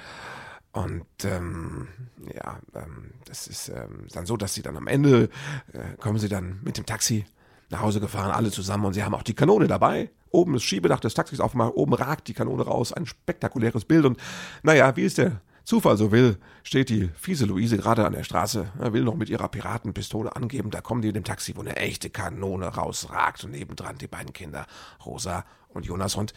Und 0.76 1.06
ähm, 1.24 1.88
ja, 2.34 2.60
ähm, 2.74 3.12
das 3.24 3.46
ist 3.46 3.70
ähm, 3.70 4.08
dann 4.12 4.26
so, 4.26 4.36
dass 4.36 4.52
sie 4.52 4.60
dann 4.60 4.76
am 4.76 4.86
Ende 4.86 5.30
äh, 5.72 5.96
kommen 5.98 6.18
sie 6.18 6.28
dann 6.28 6.60
mit 6.62 6.76
dem 6.76 6.84
Taxi 6.84 7.24
nach 7.70 7.80
Hause 7.80 7.98
gefahren, 7.98 8.30
alle 8.30 8.50
zusammen 8.50 8.84
und 8.84 8.92
sie 8.92 9.02
haben 9.02 9.14
auch 9.14 9.22
die 9.22 9.32
Kanone 9.32 9.68
dabei. 9.68 10.10
Oben 10.30 10.52
das 10.52 10.62
Schiebedach 10.62 11.00
des 11.00 11.14
Taxis 11.14 11.40
auf 11.40 11.52
einmal, 11.52 11.70
oben 11.70 11.94
ragt 11.94 12.28
die 12.28 12.34
Kanone 12.34 12.62
raus, 12.62 12.92
ein 12.92 13.06
spektakuläres 13.06 13.86
Bild. 13.86 14.04
Und 14.04 14.20
naja, 14.62 14.94
wie 14.96 15.06
es 15.06 15.14
der 15.14 15.40
Zufall 15.64 15.96
so 15.96 16.12
will, 16.12 16.36
steht 16.62 16.90
die 16.90 17.08
fiese 17.16 17.46
Luise 17.46 17.78
gerade 17.78 18.04
an 18.04 18.12
der 18.12 18.24
Straße, 18.24 18.70
er 18.78 18.92
will 18.92 19.02
noch 19.02 19.14
mit 19.14 19.30
ihrer 19.30 19.48
Piratenpistole 19.48 20.36
angeben, 20.36 20.70
da 20.70 20.82
kommen 20.82 21.00
die 21.00 21.08
in 21.08 21.14
dem 21.14 21.24
Taxi, 21.24 21.56
wo 21.56 21.62
eine 21.62 21.76
echte 21.76 22.10
Kanone 22.10 22.66
rausragt 22.66 23.44
und 23.44 23.52
nebendran 23.52 23.96
die 23.96 24.08
beiden 24.08 24.34
Kinder, 24.34 24.66
Rosa 25.06 25.46
und 25.70 25.86
Jonas. 25.86 26.16
Und 26.16 26.34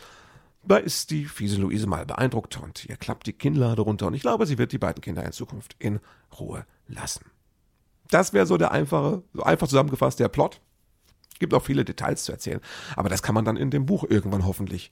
da 0.64 0.78
ist 0.78 1.12
die 1.12 1.26
fiese 1.26 1.60
Luise 1.62 1.88
mal 1.88 2.06
beeindruckt 2.06 2.60
und 2.62 2.86
ihr 2.86 2.98
klappt 2.98 3.28
die 3.28 3.34
Kinnlade 3.34 3.82
runter 3.82 4.08
und 4.08 4.14
ich 4.14 4.22
glaube, 4.22 4.46
sie 4.46 4.58
wird 4.58 4.72
die 4.72 4.78
beiden 4.78 5.02
Kinder 5.02 5.24
in 5.24 5.32
Zukunft 5.32 5.76
in 5.80 6.00
Ruhe 6.40 6.66
lassen. 6.88 7.26
Das 8.10 8.34
wäre 8.34 8.46
so 8.46 8.58
der 8.58 8.72
einfache, 8.72 9.24
so 9.34 9.44
einfach 9.44 9.68
zusammengefasst 9.68 10.20
der 10.20 10.28
Plot. 10.28 10.60
Gibt 11.40 11.54
auch 11.54 11.64
viele 11.64 11.86
Details 11.86 12.26
zu 12.26 12.32
erzählen, 12.32 12.60
aber 12.96 13.08
das 13.08 13.24
kann 13.24 13.36
man 13.36 13.46
dann 13.46 13.56
in 13.56 13.72
dem 13.72 13.86
Buch 13.86 14.04
irgendwann 14.08 14.46
hoffentlich 14.46 14.92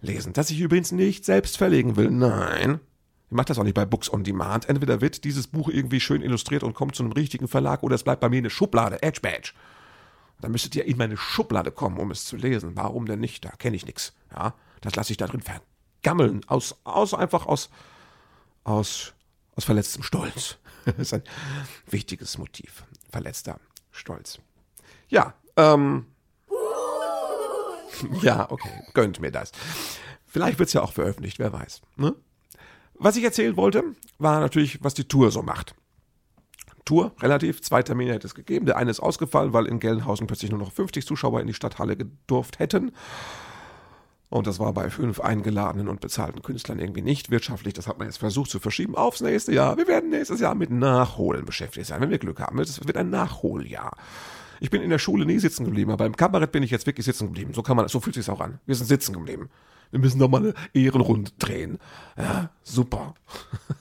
lesen. 0.00 0.32
Das 0.32 0.50
ich 0.50 0.60
übrigens 0.60 0.90
nicht 0.92 1.24
selbst 1.24 1.56
verlegen 1.56 1.96
will. 1.96 2.10
Nein, 2.10 2.80
ich 3.28 3.36
mache 3.36 3.46
das 3.46 3.58
auch 3.58 3.64
nicht 3.64 3.74
bei 3.74 3.86
Books 3.86 4.12
on 4.12 4.24
Demand. 4.24 4.68
Entweder 4.68 5.00
wird 5.00 5.24
dieses 5.24 5.46
Buch 5.46 5.68
irgendwie 5.68 6.00
schön 6.00 6.22
illustriert 6.22 6.62
und 6.62 6.74
kommt 6.74 6.96
zu 6.96 7.02
einem 7.02 7.12
richtigen 7.12 7.48
Verlag 7.48 7.82
oder 7.82 7.94
es 7.94 8.02
bleibt 8.02 8.20
bei 8.20 8.28
mir 8.28 8.38
in 8.38 8.44
der 8.44 8.50
Schublade, 8.50 9.02
Edge 9.02 9.20
Badge. 9.20 9.52
Dann 10.40 10.52
müsstet 10.52 10.74
ihr 10.74 10.84
in 10.84 10.98
meine 10.98 11.16
Schublade 11.16 11.70
kommen, 11.70 11.98
um 11.98 12.10
es 12.10 12.24
zu 12.24 12.36
lesen. 12.36 12.72
Warum 12.74 13.06
denn 13.06 13.20
nicht? 13.20 13.44
Da 13.44 13.50
kenne 13.50 13.76
ich 13.76 13.86
nichts. 13.86 14.12
Ja, 14.34 14.54
das 14.84 14.96
lasse 14.96 15.12
ich 15.12 15.16
da 15.16 15.26
drin 15.26 15.42
vergammeln. 15.42 16.42
Aus, 16.46 16.76
aus 16.84 17.14
einfach 17.14 17.46
aus, 17.46 17.70
aus, 18.64 19.14
aus 19.56 19.64
verletztem 19.64 20.02
Stolz. 20.02 20.58
das 20.84 20.98
ist 20.98 21.14
ein 21.14 21.22
wichtiges 21.86 22.38
Motiv. 22.38 22.84
Verletzter 23.10 23.58
Stolz. 23.90 24.38
Ja, 25.08 25.34
ähm. 25.56 26.06
Ja, 28.22 28.50
okay, 28.50 28.82
gönnt 28.92 29.20
mir 29.20 29.30
das. 29.30 29.52
Vielleicht 30.26 30.58
wird 30.58 30.66
es 30.66 30.72
ja 30.72 30.82
auch 30.82 30.92
veröffentlicht, 30.92 31.38
wer 31.38 31.52
weiß. 31.52 31.80
Ne? 31.94 32.12
Was 32.94 33.14
ich 33.14 33.22
erzählen 33.22 33.56
wollte, 33.56 33.84
war 34.18 34.40
natürlich, 34.40 34.82
was 34.82 34.94
die 34.94 35.06
Tour 35.06 35.30
so 35.30 35.42
macht. 35.42 35.76
Tour, 36.84 37.12
relativ, 37.20 37.62
zwei 37.62 37.84
Termine 37.84 38.12
hätte 38.12 38.26
es 38.26 38.34
gegeben. 38.34 38.66
Der 38.66 38.76
eine 38.76 38.90
ist 38.90 38.98
ausgefallen, 38.98 39.52
weil 39.52 39.66
in 39.66 39.78
Gelnhausen 39.78 40.26
plötzlich 40.26 40.50
nur 40.50 40.58
noch 40.58 40.72
50 40.72 41.06
Zuschauer 41.06 41.40
in 41.40 41.46
die 41.46 41.54
Stadthalle 41.54 41.96
gedurft 41.96 42.58
hätten. 42.58 42.92
Und 44.34 44.48
das 44.48 44.58
war 44.58 44.72
bei 44.72 44.90
fünf 44.90 45.20
eingeladenen 45.20 45.86
und 45.86 46.00
bezahlten 46.00 46.42
Künstlern 46.42 46.80
irgendwie 46.80 47.02
nicht 47.02 47.30
wirtschaftlich. 47.30 47.72
Das 47.72 47.86
hat 47.86 47.98
man 47.98 48.08
jetzt 48.08 48.16
versucht 48.16 48.50
zu 48.50 48.58
verschieben 48.58 48.96
aufs 48.96 49.20
nächste 49.20 49.54
Jahr. 49.54 49.76
Wir 49.76 49.86
werden 49.86 50.10
nächstes 50.10 50.40
Jahr 50.40 50.56
mit 50.56 50.72
Nachholen 50.72 51.44
beschäftigt 51.44 51.86
sein, 51.86 52.00
wenn 52.00 52.10
wir 52.10 52.18
Glück 52.18 52.40
haben. 52.40 52.58
Es 52.58 52.84
wird 52.84 52.96
ein 52.96 53.10
Nachholjahr. 53.10 53.96
Ich 54.58 54.70
bin 54.70 54.82
in 54.82 54.90
der 54.90 54.98
Schule 54.98 55.24
nie 55.24 55.38
sitzen 55.38 55.64
geblieben, 55.64 55.92
aber 55.92 56.04
im 56.04 56.16
Kabarett 56.16 56.50
bin 56.50 56.64
ich 56.64 56.72
jetzt 56.72 56.84
wirklich 56.84 57.06
sitzen 57.06 57.26
geblieben. 57.26 57.54
So 57.54 57.62
kann 57.62 57.76
man, 57.76 57.86
so 57.86 58.00
fühlt 58.00 58.16
sich 58.16 58.28
auch 58.28 58.40
an. 58.40 58.58
Wir 58.66 58.74
sind 58.74 58.88
sitzen 58.88 59.12
geblieben. 59.12 59.50
Wir 59.92 60.00
müssen 60.00 60.18
doch 60.18 60.28
mal 60.28 60.38
eine 60.38 60.54
Ehrenrunde 60.72 61.30
drehen. 61.38 61.78
Ja, 62.18 62.50
super. 62.64 63.14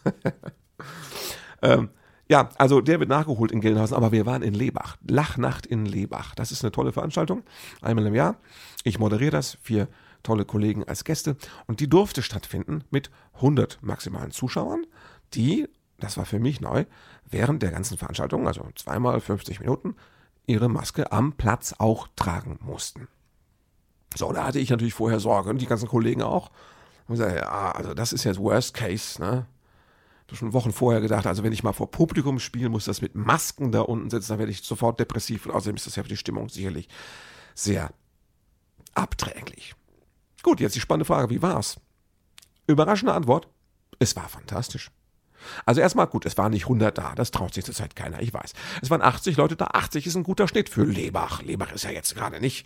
ähm, 1.64 1.90
ja, 2.30 2.50
also 2.60 2.80
der 2.80 3.00
wird 3.00 3.10
nachgeholt 3.10 3.52
in 3.52 3.60
Gelnhausen, 3.60 3.98
aber 3.98 4.12
wir 4.12 4.28
waren 4.28 4.44
in 4.44 4.54
Lebach. 4.54 4.98
Lachnacht 5.08 5.66
in 5.66 5.88
Lebach. 5.88 6.36
Das 6.36 6.52
ist 6.52 6.64
eine 6.64 6.72
tolle 6.72 6.92
Veranstaltung. 6.92 7.42
Einmal 7.82 8.06
im 8.06 8.14
Jahr. 8.14 8.36
Ich 8.84 9.00
moderiere 9.00 9.32
das. 9.32 9.58
Vier 9.64 9.88
tolle 10.24 10.46
Kollegen 10.46 10.84
als 10.86 11.04
Gäste. 11.04 11.36
Und 11.68 11.80
die 11.80 11.90
durfte 11.90 12.22
stattfinden 12.22 12.84
mit 12.90 13.12
100 13.36 13.80
maximalen 13.82 14.32
Zuschauern, 14.32 14.86
die, 15.34 15.68
das 16.00 16.18
war 16.18 16.26
für 16.26 16.40
mich 16.40 16.62
neu, 16.62 16.86
während 17.30 17.64
der 17.64 17.72
ganzen 17.72 17.98
Veranstaltung, 17.98 18.48
also 18.48 18.68
zweimal 18.76 19.20
50 19.20 19.60
Minuten, 19.60 19.96
ihre 20.46 20.70
Maske 20.70 21.12
am 21.12 21.34
Platz 21.34 21.76
auch 21.78 22.08
tragen 22.16 22.60
mussten. 22.62 23.08
So, 24.16 24.32
da 24.32 24.46
hatte 24.46 24.60
ich 24.60 24.70
natürlich 24.70 24.94
vorher 24.94 25.20
Sorge 25.20 25.50
und 25.50 25.60
die 25.60 25.66
ganzen 25.66 25.88
Kollegen 25.88 26.22
auch. 26.22 26.52
Und 27.08 27.16
gesagt, 27.16 27.36
ja, 27.36 27.72
also 27.72 27.94
das 27.94 28.14
ist 28.14 28.24
jetzt 28.24 28.40
Worst 28.40 28.74
Case, 28.74 29.22
ne? 29.22 29.48
schon 30.32 30.54
Wochen 30.54 30.72
vorher 30.72 31.02
gedacht, 31.02 31.28
also 31.28 31.44
wenn 31.44 31.54
ich 31.54 31.64
mal 31.64 31.74
vor 31.74 31.92
Publikum 31.92 32.40
spielen 32.40 32.72
muss, 32.72 32.86
das 32.86 33.02
mit 33.02 33.16
Masken 33.16 33.72
da 33.72 33.82
unten 33.82 34.10
sitzen, 34.10 34.30
dann 34.30 34.40
werde 34.40 34.52
ich 34.52 34.64
sofort 34.64 35.00
depressiv 35.00 35.46
und 35.46 35.52
außerdem 35.52 35.76
ist 35.76 35.86
das 35.86 35.96
ja 35.96 36.04
für 36.04 36.10
die 36.10 36.18
Stimmung 36.18 36.50
sicherlich 36.50 36.88
sehr 37.54 37.92
abträglich. 38.94 39.76
Gut, 40.44 40.60
jetzt 40.60 40.76
die 40.76 40.82
spannende 40.82 41.06
Frage, 41.06 41.30
wie 41.30 41.42
war's? 41.42 41.80
Überraschende 42.68 43.14
Antwort, 43.14 43.48
es 44.00 44.16
war 44.16 44.28
fantastisch. 44.28 44.92
Also 45.66 45.82
erstmal 45.82 46.08
gut, 46.08 46.26
es 46.26 46.38
waren 46.38 46.52
nicht 46.52 46.64
100 46.64 46.98
da, 46.98 47.16
das 47.16 47.32
traut 47.32 47.54
sich 47.54 47.66
zurzeit 47.66 47.96
keiner, 47.96 48.22
ich 48.22 48.34
weiß. 48.34 48.54
Es 48.82 48.90
waren 48.90 49.02
80 49.02 49.38
Leute 49.38 49.56
da, 49.56 49.68
80 49.74 50.06
ist 50.06 50.16
ein 50.16 50.24
guter 50.24 50.48
Schnitt 50.48 50.70
für 50.70 50.84
Lebach. 50.84 51.42
Lebach 51.42 51.72
ist 51.72 51.84
ja 51.84 51.92
jetzt 51.92 52.16
gerade 52.16 52.40
nicht 52.40 52.66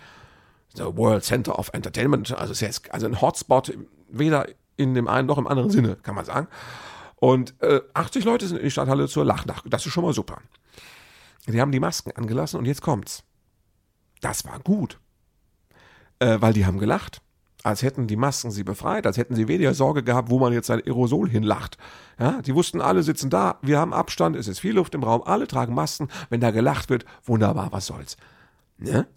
the 0.76 0.84
World 0.84 1.24
Center 1.24 1.58
of 1.58 1.70
Entertainment, 1.74 2.32
also 2.36 2.52
ist 2.52 2.62
jetzt 2.62 2.92
also 2.92 3.08
ein 3.08 3.22
Hotspot, 3.22 3.74
weder 4.10 4.48
in 4.76 4.94
dem 4.94 5.08
einen 5.08 5.28
noch 5.28 5.38
im 5.38 5.48
anderen 5.48 5.72
Sinne, 5.72 5.96
kann 5.96 6.16
man 6.16 6.26
sagen. 6.26 6.48
Und 7.16 7.60
äh, 7.62 7.82
80 7.94 8.26
Leute 8.26 8.48
sind 8.48 8.58
in 8.58 8.64
die 8.64 8.72
Stadthalle 8.72 9.08
zur 9.08 9.26
Lachnacht, 9.26 9.64
das 9.68 9.86
ist 9.86 9.92
schon 9.94 10.04
mal 10.04 10.14
super. 10.14 10.40
Die 11.48 11.62
haben 11.62 11.72
die 11.72 11.80
Masken 11.80 12.12
angelassen 12.12 12.60
und 12.60 12.66
jetzt 12.66 12.82
kommt's. 12.82 13.24
Das 14.22 14.46
war 14.46 14.60
gut, 14.60 15.00
äh, 16.20 16.38
weil 16.42 16.54
die 16.54 16.66
haben 16.66 16.78
gelacht 16.78 17.22
als 17.64 17.82
hätten 17.82 18.08
die 18.08 18.16
Masken 18.16 18.52
sie 18.52 18.64
befreit, 18.64 19.06
als 19.06 19.18
hätten 19.18 19.36
sie 19.36 19.48
weniger 19.48 19.74
Sorge 19.74 20.04
gehabt, 20.04 20.30
wo 20.30 20.40
man 20.40 20.54
jetzt 20.54 20.68
sein 20.68 20.82
Aerosol 20.86 21.30
hinlacht. 21.30 21.78
Ja, 22.20 22.42
die 22.42 22.56
wussten, 22.56 22.82
alle 22.82 23.04
sitzen 23.04 23.30
da, 23.30 23.58
wir 23.62 23.80
haben 23.80 23.94
Abstand, 23.94 24.36
es 24.36 24.48
ist 24.48 24.60
viel 24.60 24.74
Luft 24.74 24.96
im 24.96 25.04
Raum, 25.04 25.24
alle 25.24 25.48
tragen 25.48 25.74
Masken, 25.74 26.08
wenn 26.30 26.40
da 26.40 26.52
gelacht 26.52 26.90
wird, 26.90 27.06
wunderbar, 27.26 27.72
was 27.72 27.88
soll's. 27.88 28.18
Ne? 28.78 29.08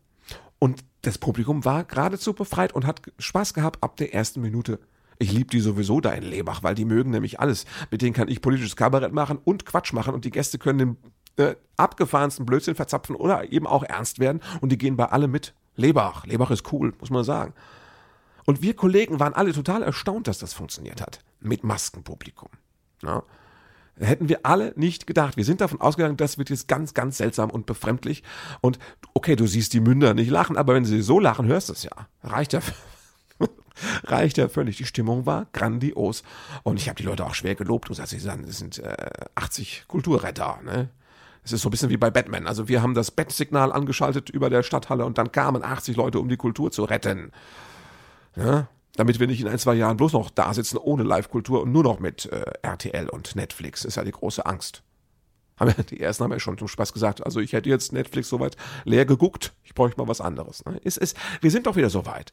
Und 0.58 0.84
das 1.02 1.18
Publikum 1.18 1.64
war 1.64 1.84
geradezu 1.84 2.34
befreit 2.34 2.72
und 2.72 2.86
hat 2.86 3.02
Spaß 3.18 3.54
gehabt 3.54 3.82
ab 3.82 3.96
der 3.96 4.12
ersten 4.12 4.40
Minute. 4.40 4.78
Ich 5.18 5.32
liebe 5.32 5.50
die 5.50 5.60
sowieso 5.60 6.00
da 6.00 6.12
in 6.12 6.22
Lebach, 6.22 6.62
weil 6.62 6.74
die 6.74 6.84
mögen 6.84 7.10
nämlich 7.10 7.40
alles. 7.40 7.66
Mit 7.90 8.02
denen 8.02 8.14
kann 8.14 8.28
ich 8.28 8.40
politisches 8.40 8.76
Kabarett 8.76 9.12
machen 9.12 9.38
und 9.42 9.66
Quatsch 9.66 9.92
machen 9.92 10.14
und 10.14 10.24
die 10.24 10.30
Gäste 10.30 10.58
können 10.58 10.78
den 10.78 10.96
äh, 11.36 11.56
abgefahrensten 11.76 12.46
Blödsinn 12.46 12.74
verzapfen 12.74 13.16
oder 13.16 13.52
eben 13.52 13.66
auch 13.66 13.82
ernst 13.82 14.18
werden 14.18 14.40
und 14.60 14.72
die 14.72 14.78
gehen 14.78 14.96
bei 14.96 15.06
allem 15.06 15.30
mit. 15.30 15.54
Lebach, 15.76 16.26
Lebach 16.26 16.50
ist 16.50 16.70
cool, 16.72 16.92
muss 17.00 17.10
man 17.10 17.24
sagen. 17.24 17.54
Und 18.50 18.62
wir 18.62 18.74
Kollegen 18.74 19.20
waren 19.20 19.32
alle 19.32 19.52
total 19.52 19.80
erstaunt, 19.84 20.26
dass 20.26 20.40
das 20.40 20.54
funktioniert 20.54 21.00
hat. 21.00 21.20
Mit 21.38 21.62
Maskenpublikum. 21.62 22.48
Ja. 23.00 23.22
Hätten 23.96 24.28
wir 24.28 24.40
alle 24.42 24.72
nicht 24.74 25.06
gedacht. 25.06 25.36
Wir 25.36 25.44
sind 25.44 25.60
davon 25.60 25.80
ausgegangen, 25.80 26.16
das 26.16 26.36
wird 26.36 26.50
jetzt 26.50 26.66
ganz, 26.66 26.92
ganz 26.92 27.18
seltsam 27.18 27.48
und 27.50 27.64
befremdlich. 27.64 28.24
Und 28.60 28.80
okay, 29.14 29.36
du 29.36 29.46
siehst 29.46 29.72
die 29.72 29.78
Münder 29.78 30.14
nicht 30.14 30.30
lachen, 30.30 30.56
aber 30.56 30.74
wenn 30.74 30.84
sie 30.84 31.00
so 31.00 31.20
lachen, 31.20 31.46
hörst 31.46 31.68
du 31.68 31.74
es 31.74 31.84
ja. 31.84 31.92
Reicht 32.24 32.52
ja. 32.52 32.60
reicht 34.02 34.36
ja 34.36 34.48
völlig. 34.48 34.78
Die 34.78 34.84
Stimmung 34.84 35.26
war 35.26 35.46
grandios. 35.52 36.24
Und 36.64 36.80
ich 36.80 36.88
habe 36.88 36.96
die 36.96 37.06
Leute 37.06 37.26
auch 37.26 37.34
schwer 37.34 37.54
gelobt 37.54 37.88
und 37.88 37.98
gesagt, 37.98 38.08
sie 38.08 38.18
sind 38.18 38.78
äh, 38.80 38.96
80 39.36 39.84
Kulturretter. 39.86 40.58
Ne? 40.64 40.90
Es 41.44 41.52
ist 41.52 41.62
so 41.62 41.68
ein 41.68 41.70
bisschen 41.70 41.90
wie 41.90 41.98
bei 41.98 42.10
Batman. 42.10 42.48
Also 42.48 42.66
wir 42.66 42.82
haben 42.82 42.94
das 42.94 43.12
Bettsignal 43.12 43.70
angeschaltet 43.70 44.28
über 44.28 44.50
der 44.50 44.64
Stadthalle 44.64 45.04
und 45.04 45.18
dann 45.18 45.30
kamen 45.30 45.62
80 45.62 45.94
Leute, 45.96 46.18
um 46.18 46.28
die 46.28 46.36
Kultur 46.36 46.72
zu 46.72 46.82
retten. 46.82 47.30
Ja? 48.36 48.68
Damit 48.96 49.20
wir 49.20 49.26
nicht 49.26 49.40
in 49.40 49.48
ein, 49.48 49.58
zwei 49.58 49.74
Jahren 49.74 49.96
bloß 49.96 50.12
noch 50.12 50.30
da 50.30 50.52
sitzen 50.52 50.76
ohne 50.76 51.04
Live-Kultur 51.04 51.62
und 51.62 51.72
nur 51.72 51.82
noch 51.82 52.00
mit 52.00 52.26
äh, 52.26 52.44
RTL 52.62 53.08
und 53.08 53.36
Netflix, 53.36 53.84
ist 53.84 53.96
ja 53.96 54.04
die 54.04 54.10
große 54.10 54.44
Angst. 54.44 54.82
Haben 55.58 55.74
wir, 55.76 55.84
die 55.84 56.00
ersten 56.00 56.24
haben 56.24 56.32
ja 56.32 56.40
schon 56.40 56.58
zum 56.58 56.68
Spaß 56.68 56.92
gesagt, 56.92 57.24
also 57.24 57.40
ich 57.40 57.52
hätte 57.52 57.68
jetzt 57.68 57.92
Netflix 57.92 58.28
soweit 58.28 58.56
leer 58.84 59.04
geguckt, 59.04 59.52
ich 59.62 59.74
bräuchte 59.74 60.00
mal 60.00 60.08
was 60.08 60.20
anderes. 60.20 60.64
Ne? 60.64 60.78
Ist, 60.78 60.96
ist, 60.96 61.16
wir 61.40 61.50
sind 61.50 61.66
doch 61.66 61.76
wieder 61.76 61.90
so 61.90 62.06
weit. 62.06 62.32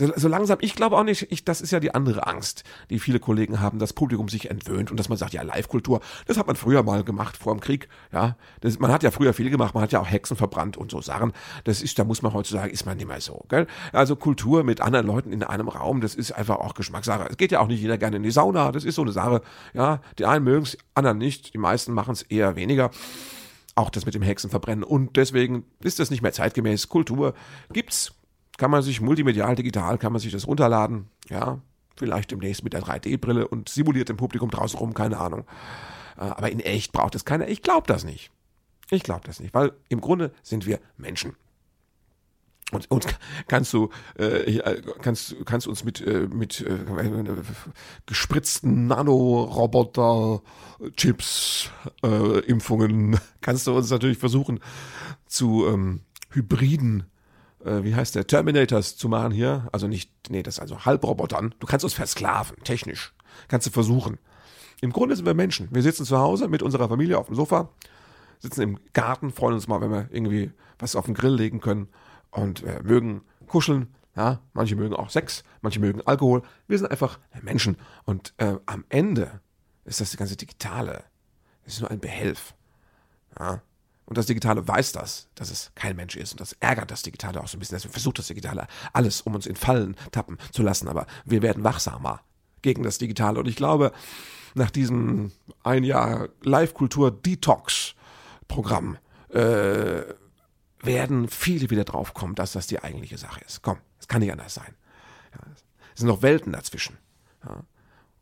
So 0.00 0.28
langsam, 0.28 0.58
ich 0.62 0.74
glaube 0.74 0.96
auch 0.96 1.04
nicht, 1.04 1.30
ich, 1.30 1.44
das 1.44 1.60
ist 1.60 1.72
ja 1.72 1.80
die 1.80 1.94
andere 1.94 2.26
Angst, 2.26 2.64
die 2.88 2.98
viele 2.98 3.20
Kollegen 3.20 3.60
haben, 3.60 3.78
dass 3.78 3.92
Publikum 3.92 4.30
sich 4.30 4.48
entwöhnt 4.48 4.90
und 4.90 4.98
dass 4.98 5.10
man 5.10 5.18
sagt, 5.18 5.34
ja, 5.34 5.42
Live-Kultur, 5.42 6.00
das 6.26 6.38
hat 6.38 6.46
man 6.46 6.56
früher 6.56 6.82
mal 6.82 7.04
gemacht, 7.04 7.36
vor 7.36 7.54
dem 7.54 7.60
Krieg, 7.60 7.88
ja. 8.10 8.36
Das, 8.62 8.78
man 8.78 8.90
hat 8.90 9.02
ja 9.02 9.10
früher 9.10 9.34
viel 9.34 9.50
gemacht, 9.50 9.74
man 9.74 9.82
hat 9.82 9.92
ja 9.92 10.00
auch 10.00 10.10
Hexen 10.10 10.38
verbrannt 10.38 10.78
und 10.78 10.90
so 10.90 11.02
Sachen. 11.02 11.32
Das 11.64 11.82
ist, 11.82 11.98
da 11.98 12.04
muss 12.04 12.22
man 12.22 12.32
heutzutage, 12.32 12.72
ist 12.72 12.86
man 12.86 12.96
nicht 12.96 13.08
mehr 13.08 13.20
so, 13.20 13.44
gell. 13.48 13.66
Also 13.92 14.16
Kultur 14.16 14.64
mit 14.64 14.80
anderen 14.80 15.06
Leuten 15.06 15.32
in 15.32 15.42
einem 15.42 15.68
Raum, 15.68 16.00
das 16.00 16.14
ist 16.14 16.32
einfach 16.32 16.56
auch 16.56 16.72
Geschmackssache. 16.72 17.26
Es 17.28 17.36
geht 17.36 17.52
ja 17.52 17.60
auch 17.60 17.68
nicht 17.68 17.82
jeder 17.82 17.98
gerne 17.98 18.16
in 18.16 18.22
die 18.22 18.30
Sauna, 18.30 18.72
das 18.72 18.84
ist 18.84 18.94
so 18.94 19.02
eine 19.02 19.12
Sache, 19.12 19.42
ja. 19.74 20.00
Die 20.18 20.24
einen 20.24 20.44
mögen 20.44 20.62
es, 20.62 20.78
anderen 20.94 21.18
nicht, 21.18 21.52
die 21.52 21.58
meisten 21.58 21.92
machen 21.92 22.12
es 22.12 22.22
eher 22.22 22.56
weniger 22.56 22.90
auch 23.76 23.90
das 23.90 24.04
mit 24.04 24.14
dem 24.14 24.22
Hexenverbrennen. 24.22 24.84
Und 24.84 25.16
deswegen 25.16 25.64
ist 25.82 26.00
das 26.00 26.10
nicht 26.10 26.22
mehr 26.22 26.32
zeitgemäß. 26.32 26.88
Kultur 26.88 27.34
gibt's 27.72 28.12
kann 28.60 28.70
man 28.70 28.82
sich 28.82 29.00
multimedial, 29.00 29.54
digital, 29.54 29.96
kann 29.96 30.12
man 30.12 30.20
sich 30.20 30.32
das 30.32 30.46
runterladen. 30.46 31.08
Ja, 31.30 31.62
vielleicht 31.96 32.30
demnächst 32.30 32.62
mit 32.62 32.74
der 32.74 32.82
3D-Brille 32.82 33.48
und 33.48 33.70
simuliert 33.70 34.10
im 34.10 34.18
Publikum 34.18 34.50
draußen 34.50 34.78
rum, 34.78 34.92
keine 34.92 35.16
Ahnung. 35.16 35.46
Äh, 36.18 36.24
aber 36.24 36.52
in 36.52 36.60
echt 36.60 36.92
braucht 36.92 37.14
es 37.14 37.24
keiner. 37.24 37.48
Ich 37.48 37.62
glaube 37.62 37.86
das 37.86 38.04
nicht. 38.04 38.30
Ich 38.90 39.02
glaube 39.02 39.22
das 39.24 39.40
nicht, 39.40 39.54
weil 39.54 39.72
im 39.88 40.02
Grunde 40.02 40.30
sind 40.42 40.66
wir 40.66 40.78
Menschen. 40.98 41.36
Und, 42.70 42.90
und 42.90 43.06
kannst 43.48 43.72
du 43.72 43.88
äh 44.16 44.82
kannst 45.00 45.34
kannst 45.46 45.66
uns 45.66 45.82
mit 45.82 46.06
äh, 46.06 46.28
mit 46.30 46.60
äh, 46.60 46.78
gespritzten 48.04 48.86
Nanoroboter 48.88 50.42
Chips 50.96 51.70
äh, 52.02 52.40
Impfungen 52.40 53.18
kannst 53.40 53.66
du 53.66 53.74
uns 53.74 53.90
natürlich 53.90 54.18
versuchen 54.18 54.60
zu 55.26 55.66
ähm, 55.66 56.02
Hybriden 56.28 57.10
äh, 57.64 57.82
wie 57.82 57.94
heißt 57.94 58.14
der, 58.14 58.26
Terminators 58.26 58.96
zu 58.96 59.08
machen 59.08 59.32
hier. 59.32 59.68
Also 59.72 59.86
nicht, 59.86 60.10
nee, 60.30 60.42
das 60.42 60.54
ist 60.54 60.60
also 60.60 60.84
Halbrobotern. 60.84 61.54
Du 61.58 61.66
kannst 61.66 61.84
uns 61.84 61.94
versklaven, 61.94 62.56
technisch. 62.64 63.14
Kannst 63.48 63.66
du 63.66 63.70
versuchen. 63.70 64.18
Im 64.80 64.92
Grunde 64.92 65.14
sind 65.16 65.26
wir 65.26 65.34
Menschen. 65.34 65.68
Wir 65.70 65.82
sitzen 65.82 66.04
zu 66.06 66.18
Hause 66.18 66.48
mit 66.48 66.62
unserer 66.62 66.88
Familie 66.88 67.18
auf 67.18 67.26
dem 67.26 67.34
Sofa, 67.34 67.68
sitzen 68.38 68.62
im 68.62 68.80
Garten, 68.92 69.30
freuen 69.30 69.54
uns 69.54 69.68
mal, 69.68 69.80
wenn 69.80 69.90
wir 69.90 70.08
irgendwie 70.10 70.52
was 70.78 70.96
auf 70.96 71.04
den 71.04 71.14
Grill 71.14 71.34
legen 71.34 71.60
können 71.60 71.88
und 72.30 72.62
äh, 72.62 72.80
mögen 72.82 73.22
kuscheln. 73.46 73.94
Ja, 74.16 74.40
manche 74.54 74.74
mögen 74.74 74.94
auch 74.94 75.10
Sex, 75.10 75.44
manche 75.60 75.80
mögen 75.80 76.00
Alkohol. 76.04 76.42
Wir 76.66 76.78
sind 76.78 76.90
einfach 76.90 77.18
Menschen. 77.42 77.76
Und 78.04 78.34
äh, 78.38 78.56
am 78.66 78.84
Ende 78.88 79.40
ist 79.84 80.00
das 80.00 80.10
die 80.10 80.16
ganze 80.16 80.36
Digitale. 80.36 81.04
Das 81.64 81.74
ist 81.74 81.80
nur 81.80 81.90
ein 81.90 82.00
Behelf. 82.00 82.54
Ja, 83.38 83.62
und 84.10 84.18
das 84.18 84.26
Digitale 84.26 84.66
weiß 84.66 84.90
das, 84.90 85.28
dass 85.36 85.52
es 85.52 85.70
kein 85.76 85.94
Mensch 85.94 86.16
ist. 86.16 86.32
Und 86.32 86.40
das 86.40 86.54
ärgert 86.54 86.90
das 86.90 87.02
Digitale 87.02 87.40
auch 87.40 87.46
so 87.46 87.56
ein 87.56 87.60
bisschen. 87.60 87.76
Deswegen 87.76 87.92
versucht 87.92 88.18
das 88.18 88.26
Digitale 88.26 88.66
alles, 88.92 89.20
um 89.20 89.36
uns 89.36 89.46
in 89.46 89.54
Fallen 89.54 89.94
tappen 90.10 90.36
zu 90.50 90.64
lassen. 90.64 90.88
Aber 90.88 91.06
wir 91.24 91.42
werden 91.42 91.62
wachsamer 91.62 92.20
gegen 92.60 92.82
das 92.82 92.98
Digitale. 92.98 93.38
Und 93.38 93.46
ich 93.46 93.54
glaube, 93.54 93.92
nach 94.54 94.72
diesem 94.72 95.30
ein 95.62 95.84
Jahr 95.84 96.28
Live-Kultur-Detox-Programm 96.42 98.98
äh, 99.28 100.02
werden 100.82 101.28
viele 101.28 101.70
wieder 101.70 101.84
draufkommen, 101.84 102.34
dass 102.34 102.50
das 102.50 102.66
die 102.66 102.82
eigentliche 102.82 103.16
Sache 103.16 103.42
ist. 103.46 103.62
Komm, 103.62 103.78
es 104.00 104.08
kann 104.08 104.22
nicht 104.22 104.32
anders 104.32 104.54
sein. 104.54 104.74
Ja, 105.34 105.38
es 105.54 105.62
sind 106.00 106.08
noch 106.08 106.22
Welten 106.22 106.52
dazwischen. 106.52 106.98
Ja. 107.46 107.62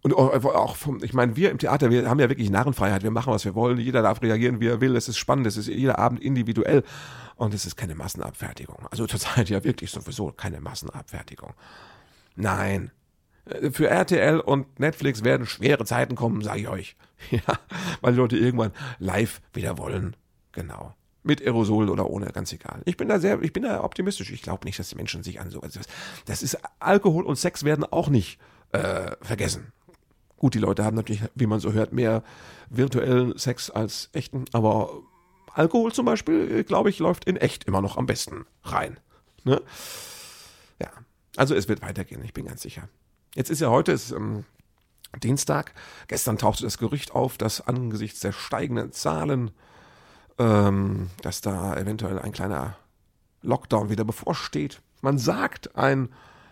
Und 0.03 0.15
auch 0.15 0.77
vom, 0.77 1.03
ich 1.03 1.13
meine, 1.13 1.35
wir 1.35 1.51
im 1.51 1.59
Theater, 1.59 1.91
wir 1.91 2.09
haben 2.09 2.21
ja 2.21 2.29
wirklich 2.29 2.51
Narrenfreiheit, 2.51 3.03
wir 3.03 3.11
machen, 3.11 3.33
was 3.33 3.45
wir 3.45 3.57
wollen, 3.57 3.79
jeder 3.79 4.03
darf 4.03 4.23
reagieren, 4.23 4.61
wie 4.61 4.69
er 4.69 4.81
will, 4.81 4.95
es 4.95 5.09
ist 5.09 5.19
spannend, 5.19 5.47
es 5.47 5.57
ist 5.57 5.67
jeder 5.67 5.99
Abend 5.99 6.23
individuell 6.23 6.85
und 7.35 7.53
es 7.53 7.67
ist 7.67 7.77
keine 7.77 7.97
Massenabfertigung. 7.97 8.87
Also 8.91 9.07
zurzeit 9.07 9.49
ja 9.49 9.65
wirklich 9.65 9.91
sowieso 9.91 10.31
keine 10.31 10.61
Massenabfertigung. 10.61 11.53
Nein. 12.37 12.93
Äh, 13.47 13.71
für 13.71 13.89
RTL 13.89 14.39
und 14.39 14.79
Netflix 14.79 15.25
werden 15.25 15.47
schwere 15.47 15.85
Zeiten 15.85 16.15
kommen, 16.15 16.43
sage 16.43 16.61
ich 16.61 16.69
euch. 16.69 16.97
Ja, 17.33 17.41
weil 18.01 18.13
die 18.13 18.19
Leute 18.19 18.37
irgendwann 18.37 18.71
live 19.01 19.41
wieder 19.53 19.77
wollen. 19.77 20.15
Genau. 20.53 20.95
Mit 21.25 21.43
Aerosol 21.43 21.91
oder 21.91 22.09
ohne, 22.09 22.27
ganz 22.27 22.53
egal. 22.53 22.81
Ich 22.85 22.97
bin 22.97 23.09
da 23.09 23.19
sehr, 23.19 23.43
ich 23.43 23.53
bin 23.53 23.65
da 23.65 23.83
optimistisch. 23.83 24.31
Ich 24.31 24.43
glaube 24.43 24.65
nicht, 24.65 24.79
dass 24.79 24.91
die 24.91 24.95
Menschen 24.95 25.25
sich 25.25 25.41
an 25.41 25.51
so, 25.51 25.61
das 26.27 26.43
ist, 26.45 26.59
Alkohol 26.79 27.25
und 27.25 27.35
Sex 27.35 27.65
werden 27.65 27.85
auch 27.85 28.09
nicht 28.09 28.39
äh, 28.71 29.17
vergessen. 29.21 29.73
Gut, 30.39 30.55
die 30.55 30.59
Leute 30.59 30.85
haben 30.85 30.97
natürlich, 30.97 31.23
wie 31.35 31.47
man 31.47 31.61
so 31.61 31.73
hört, 31.73 31.93
mehr 31.93 32.23
virtuellen 32.71 33.37
Sex 33.39 33.71
als 33.71 34.09
echten, 34.13 34.45
aber 34.53 34.91
Alkohol 35.53 35.93
zum 35.93 36.07
Beispiel, 36.07 36.63
glaube 36.65 36.91
ich, 36.91 37.01
läuft 37.01 37.25
in 37.25 37.37
echt 37.37 37.65
immer 37.65 37.81
noch 37.81 37.97
am 37.97 38.07
besten 38.07 38.47
rein. 38.63 39.01
Ne? 39.45 39.61
Ja, 40.81 40.91
also 41.37 41.55
es 41.55 41.69
wird 41.69 41.83
weitergehen, 41.83 42.23
ich 42.25 42.35
bin 42.35 42.47
ganz 42.47 42.63
sicher. 42.63 42.89
Jetzt 43.35 43.51
ist 43.51 43.61
ja 43.61 43.69
heute 43.69 43.93
ist, 43.93 44.13
ähm, 44.13 44.45
Dienstag. 45.23 45.73
Gestern 46.07 46.39
tauchte 46.39 46.65
das 46.65 46.79
Gerücht 46.79 47.13
auf, 47.13 47.39
dass 47.39 47.67
angesichts 47.67 48.21
der 48.21 48.33
steigenden 48.33 48.93
Zahlen, 48.93 49.51
ähm, 50.39 51.11
dass 51.23 51.41
da 51.41 51.77
eventuell 51.77 52.19
ein 52.19 52.33
kleiner 52.33 52.77
Lockdown 53.43 53.91
wieder 53.91 54.05
bevorsteht. 54.05 54.81
Man 55.01 55.19
sagt 55.19 55.77
ein 55.77 56.11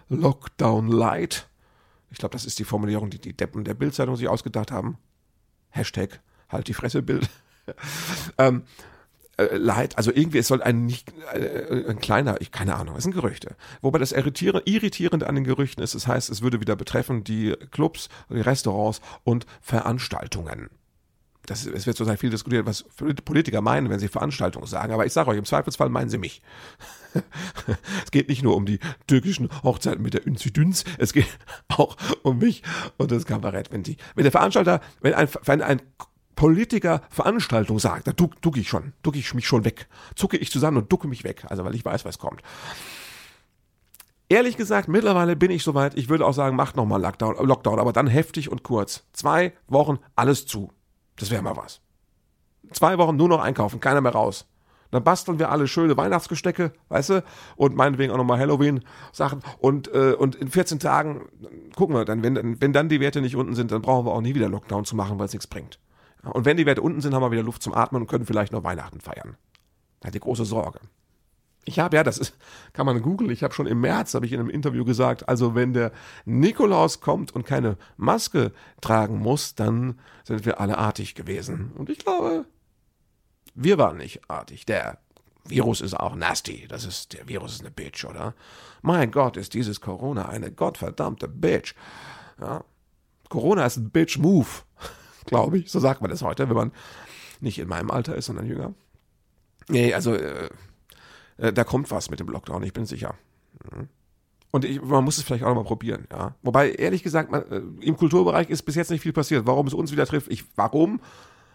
Lockdown 0.08 0.88
Light. 0.88 1.48
Ich 2.10 2.18
glaube, 2.18 2.32
das 2.32 2.44
ist 2.44 2.58
die 2.58 2.64
Formulierung, 2.64 3.10
die 3.10 3.18
die 3.18 3.36
Deppen 3.36 3.64
der 3.64 3.74
Bildzeitung 3.74 4.16
sich 4.16 4.28
ausgedacht 4.28 4.70
haben. 4.70 4.98
Hashtag 5.70 6.20
halt 6.48 6.68
die 6.68 6.74
Fresse 6.74 7.02
Bild. 7.02 7.28
ähm, 8.38 8.62
äh, 9.36 9.56
Leid, 9.56 9.98
also 9.98 10.10
irgendwie, 10.12 10.38
es 10.38 10.48
soll 10.48 10.62
ein 10.62 10.86
nicht 10.86 11.12
äh, 11.34 11.84
ein 11.88 11.98
kleiner, 11.98 12.40
ich 12.40 12.52
keine 12.52 12.76
Ahnung, 12.76 12.96
es 12.96 13.02
sind 13.02 13.12
Gerüchte. 13.12 13.56
Wobei 13.82 13.98
das 13.98 14.12
irritiere, 14.12 14.62
irritierende 14.64 15.26
an 15.26 15.34
den 15.34 15.44
Gerüchten 15.44 15.82
ist, 15.82 15.94
das 15.94 16.06
heißt, 16.06 16.30
es 16.30 16.42
würde 16.42 16.60
wieder 16.60 16.76
betreffen 16.76 17.24
die 17.24 17.54
Clubs, 17.70 18.08
die 18.30 18.40
Restaurants 18.40 19.00
und 19.24 19.46
Veranstaltungen. 19.60 20.70
Das, 21.46 21.64
es 21.66 21.86
wird 21.86 21.96
total 21.96 22.16
viel 22.16 22.30
diskutiert, 22.30 22.66
was 22.66 22.84
Politiker 23.24 23.60
meinen, 23.60 23.90
wenn 23.90 23.98
sie 23.98 24.08
Veranstaltungen 24.08 24.66
sagen. 24.66 24.92
Aber 24.92 25.06
ich 25.06 25.12
sage 25.12 25.30
euch, 25.30 25.38
im 25.38 25.44
Zweifelsfall 25.44 25.88
meinen 25.88 26.10
sie 26.10 26.18
mich. 26.18 26.42
es 28.04 28.10
geht 28.10 28.28
nicht 28.28 28.42
nur 28.42 28.56
um 28.56 28.66
die 28.66 28.78
türkischen 29.06 29.48
Hochzeiten 29.62 30.02
mit 30.02 30.14
der 30.14 30.26
Inzidenz, 30.26 30.84
es 30.98 31.12
geht 31.12 31.28
auch 31.68 31.96
um 32.22 32.38
mich 32.38 32.62
und 32.98 33.10
das 33.10 33.24
Kabarett. 33.24 33.72
Wenn, 33.72 33.82
die, 33.82 33.96
wenn 34.14 34.24
der 34.24 34.32
Veranstalter, 34.32 34.80
wenn 35.00 35.14
ein, 35.14 35.28
wenn 35.44 35.62
ein 35.62 35.82
Politiker 36.36 37.00
Veranstaltung 37.08 37.78
sagt, 37.78 38.06
da 38.06 38.12
duck, 38.12 38.40
duck 38.42 38.58
ich 38.58 38.68
schon, 38.68 38.92
duck 39.02 39.16
ich 39.16 39.32
mich 39.32 39.46
schon 39.46 39.64
weg. 39.64 39.88
Zucke 40.14 40.36
ich 40.36 40.52
zusammen 40.52 40.76
und 40.76 40.92
ducke 40.92 41.08
mich 41.08 41.24
weg, 41.24 41.44
also 41.48 41.64
weil 41.64 41.74
ich 41.74 41.84
weiß, 41.84 42.04
was 42.04 42.18
kommt. 42.18 42.42
Ehrlich 44.28 44.56
gesagt, 44.56 44.88
mittlerweile 44.88 45.36
bin 45.36 45.50
ich 45.50 45.62
soweit, 45.62 45.96
ich 45.96 46.08
würde 46.08 46.26
auch 46.26 46.34
sagen, 46.34 46.56
macht 46.56 46.76
nochmal 46.76 47.00
Lockdown, 47.00 47.36
Lockdown, 47.46 47.78
aber 47.78 47.92
dann 47.92 48.08
heftig 48.08 48.50
und 48.50 48.64
kurz. 48.64 49.04
Zwei 49.12 49.52
Wochen, 49.68 49.98
alles 50.14 50.46
zu. 50.46 50.72
Das 51.16 51.30
wäre 51.30 51.42
mal 51.42 51.56
was. 51.56 51.80
Zwei 52.72 52.98
Wochen 52.98 53.16
nur 53.16 53.28
noch 53.28 53.40
einkaufen, 53.40 53.80
keiner 53.80 54.00
mehr 54.00 54.12
raus. 54.12 54.46
Dann 54.90 55.02
basteln 55.02 55.38
wir 55.38 55.50
alle 55.50 55.66
schöne 55.66 55.96
Weihnachtsgestecke, 55.96 56.72
weißt 56.88 57.10
du, 57.10 57.24
und 57.56 57.74
meinetwegen 57.74 58.12
auch 58.12 58.16
nochmal 58.16 58.38
Halloween-Sachen. 58.38 59.42
Und, 59.58 59.88
äh, 59.92 60.14
und 60.16 60.36
in 60.36 60.48
14 60.48 60.78
Tagen 60.78 61.22
gucken 61.74 61.96
wir 61.96 62.04
dann, 62.04 62.22
wenn, 62.22 62.60
wenn 62.60 62.72
dann 62.72 62.88
die 62.88 63.00
Werte 63.00 63.20
nicht 63.20 63.36
unten 63.36 63.54
sind, 63.54 63.72
dann 63.72 63.82
brauchen 63.82 64.06
wir 64.06 64.12
auch 64.12 64.20
nie 64.20 64.34
wieder 64.34 64.48
Lockdown 64.48 64.84
zu 64.84 64.94
machen, 64.96 65.18
weil 65.18 65.26
es 65.26 65.32
nichts 65.32 65.46
bringt. 65.46 65.80
Und 66.22 66.44
wenn 66.44 66.56
die 66.56 66.66
Werte 66.66 66.82
unten 66.82 67.00
sind, 67.00 67.14
haben 67.14 67.22
wir 67.22 67.30
wieder 67.30 67.42
Luft 67.42 67.62
zum 67.62 67.74
Atmen 67.74 68.02
und 68.02 68.08
können 68.08 68.26
vielleicht 68.26 68.52
noch 68.52 68.64
Weihnachten 68.64 69.00
feiern. 69.00 69.36
Da 70.00 70.08
hat 70.08 70.14
die 70.14 70.20
große 70.20 70.44
Sorge. 70.44 70.80
Ich 71.68 71.80
habe, 71.80 71.96
ja, 71.96 72.04
das 72.04 72.16
ist, 72.16 72.36
kann 72.72 72.86
man 72.86 73.02
googeln, 73.02 73.30
ich 73.30 73.42
habe 73.42 73.52
schon 73.52 73.66
im 73.66 73.80
März, 73.80 74.14
habe 74.14 74.24
ich 74.24 74.32
in 74.32 74.38
einem 74.38 74.50
Interview 74.50 74.84
gesagt, 74.84 75.28
also 75.28 75.54
wenn 75.56 75.72
der 75.72 75.90
Nikolaus 76.24 77.00
kommt 77.00 77.34
und 77.34 77.44
keine 77.44 77.76
Maske 77.96 78.52
tragen 78.80 79.18
muss, 79.18 79.56
dann 79.56 79.98
sind 80.24 80.46
wir 80.46 80.60
alle 80.60 80.78
artig 80.78 81.16
gewesen. 81.16 81.72
Und 81.76 81.90
ich 81.90 81.98
glaube, 81.98 82.46
wir 83.54 83.78
waren 83.78 83.96
nicht 83.96 84.30
artig. 84.30 84.64
Der 84.64 84.98
Virus 85.44 85.80
ist 85.80 85.94
auch 85.94 86.14
nasty. 86.14 86.66
Das 86.68 86.84
ist, 86.84 87.14
der 87.14 87.26
Virus 87.28 87.54
ist 87.54 87.60
eine 87.60 87.70
Bitch, 87.70 88.04
oder? 88.04 88.34
Mein 88.82 89.10
Gott, 89.10 89.36
ist 89.36 89.54
dieses 89.54 89.80
Corona 89.80 90.28
eine 90.28 90.52
gottverdammte 90.52 91.26
Bitch. 91.26 91.74
Ja. 92.40 92.64
Corona 93.28 93.66
ist 93.66 93.76
ein 93.76 93.90
Bitch-Move 93.90 94.46
glaube 95.26 95.58
ich. 95.58 95.70
So 95.70 95.80
sagt 95.80 96.00
man 96.00 96.10
das 96.10 96.22
heute, 96.22 96.48
wenn 96.48 96.56
man 96.56 96.72
nicht 97.40 97.58
in 97.58 97.68
meinem 97.68 97.90
Alter 97.90 98.14
ist, 98.14 98.26
sondern 98.26 98.46
jünger. 98.46 98.74
Nee, 99.68 99.92
also 99.92 100.14
äh, 100.14 100.48
äh, 101.38 101.52
da 101.52 101.64
kommt 101.64 101.90
was 101.90 102.10
mit 102.10 102.20
dem 102.20 102.28
Lockdown, 102.28 102.62
ich 102.62 102.72
bin 102.72 102.86
sicher. 102.86 103.14
Mhm. 103.70 103.88
Und 104.50 104.64
ich, 104.64 104.80
man 104.80 105.04
muss 105.04 105.18
es 105.18 105.24
vielleicht 105.24 105.44
auch 105.44 105.48
noch 105.48 105.56
mal 105.56 105.64
probieren, 105.64 106.06
ja. 106.10 106.34
Wobei, 106.42 106.72
ehrlich 106.72 107.02
gesagt, 107.02 107.30
man, 107.30 107.42
äh, 107.50 107.60
im 107.80 107.96
Kulturbereich 107.96 108.48
ist 108.48 108.62
bis 108.62 108.74
jetzt 108.74 108.90
nicht 108.90 109.02
viel 109.02 109.12
passiert. 109.12 109.46
Warum 109.46 109.66
es 109.66 109.74
uns 109.74 109.92
wieder 109.92 110.06
trifft, 110.06 110.30
ich, 110.30 110.44
warum? 110.56 111.00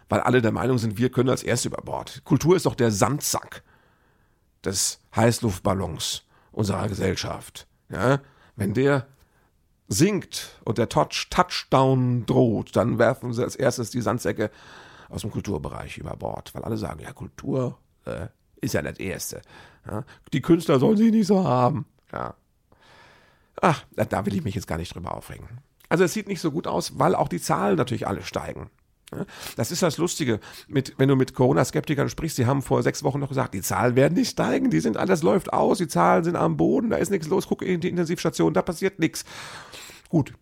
Weil 0.08 0.20
alle 0.20 0.42
der 0.42 0.52
Meinung 0.52 0.78
sind, 0.78 0.98
wir 0.98 1.10
können 1.10 1.30
als 1.30 1.42
Erste 1.42 1.68
über 1.68 1.82
Bord. 1.82 2.22
Kultur 2.24 2.54
ist 2.54 2.66
doch 2.66 2.74
der 2.74 2.90
Sandsack 2.90 3.62
des 4.64 5.00
Heißluftballons 5.16 6.24
unserer 6.52 6.86
Gesellschaft. 6.88 7.66
Ja? 7.88 8.20
Wenn 8.56 8.74
der 8.74 9.06
sinkt 9.88 10.60
und 10.64 10.78
der 10.78 10.88
Touch 10.88 11.28
Touchdown 11.30 12.26
droht, 12.26 12.76
dann 12.76 12.98
werfen 12.98 13.32
sie 13.32 13.42
als 13.42 13.56
erstes 13.56 13.90
die 13.90 14.00
Sandsäcke 14.00 14.50
aus 15.08 15.22
dem 15.22 15.30
Kulturbereich 15.30 15.98
über 15.98 16.16
Bord, 16.16 16.54
weil 16.54 16.64
alle 16.64 16.76
sagen, 16.76 17.00
ja, 17.00 17.12
Kultur 17.12 17.78
äh, 18.04 18.28
ist 18.60 18.74
ja 18.74 18.82
das 18.82 18.98
Erste. 18.98 19.42
Ja? 19.86 20.04
Die 20.32 20.40
Künstler 20.40 20.78
sollen 20.78 20.96
sie 20.96 21.10
nicht 21.10 21.26
so 21.26 21.44
haben. 21.44 21.86
Ja. 22.12 22.34
Ach, 23.60 23.84
da 23.94 24.26
will 24.26 24.34
ich 24.34 24.44
mich 24.44 24.54
jetzt 24.54 24.66
gar 24.66 24.78
nicht 24.78 24.94
drüber 24.94 25.14
aufregen. 25.14 25.46
Also 25.88 26.04
es 26.04 26.12
sieht 26.12 26.28
nicht 26.28 26.40
so 26.40 26.50
gut 26.50 26.66
aus, 26.66 26.98
weil 26.98 27.14
auch 27.14 27.28
die 27.28 27.40
Zahlen 27.40 27.76
natürlich 27.76 28.06
alle 28.06 28.22
steigen. 28.22 28.70
Das 29.56 29.70
ist 29.70 29.82
das 29.82 29.98
Lustige, 29.98 30.40
mit, 30.68 30.94
wenn 30.96 31.08
du 31.08 31.16
mit 31.16 31.34
Corona-Skeptikern 31.34 32.08
sprichst, 32.08 32.38
die 32.38 32.46
haben 32.46 32.62
vor 32.62 32.82
sechs 32.82 33.02
Wochen 33.02 33.20
noch 33.20 33.28
gesagt, 33.28 33.52
die 33.52 33.60
Zahlen 33.60 33.94
werden 33.94 34.14
nicht 34.14 34.30
steigen, 34.30 34.70
die 34.70 34.80
sind, 34.80 34.96
alles 34.96 35.22
läuft 35.22 35.52
aus, 35.52 35.78
die 35.78 35.88
Zahlen 35.88 36.24
sind 36.24 36.36
am 36.36 36.56
Boden, 36.56 36.90
da 36.90 36.96
ist 36.96 37.10
nichts 37.10 37.28
los, 37.28 37.46
guck 37.46 37.60
in 37.60 37.80
die 37.80 37.90
Intensivstation, 37.90 38.54
da 38.54 38.62
passiert 38.62 38.98
nichts. 38.98 39.26
Gut, 40.08 40.32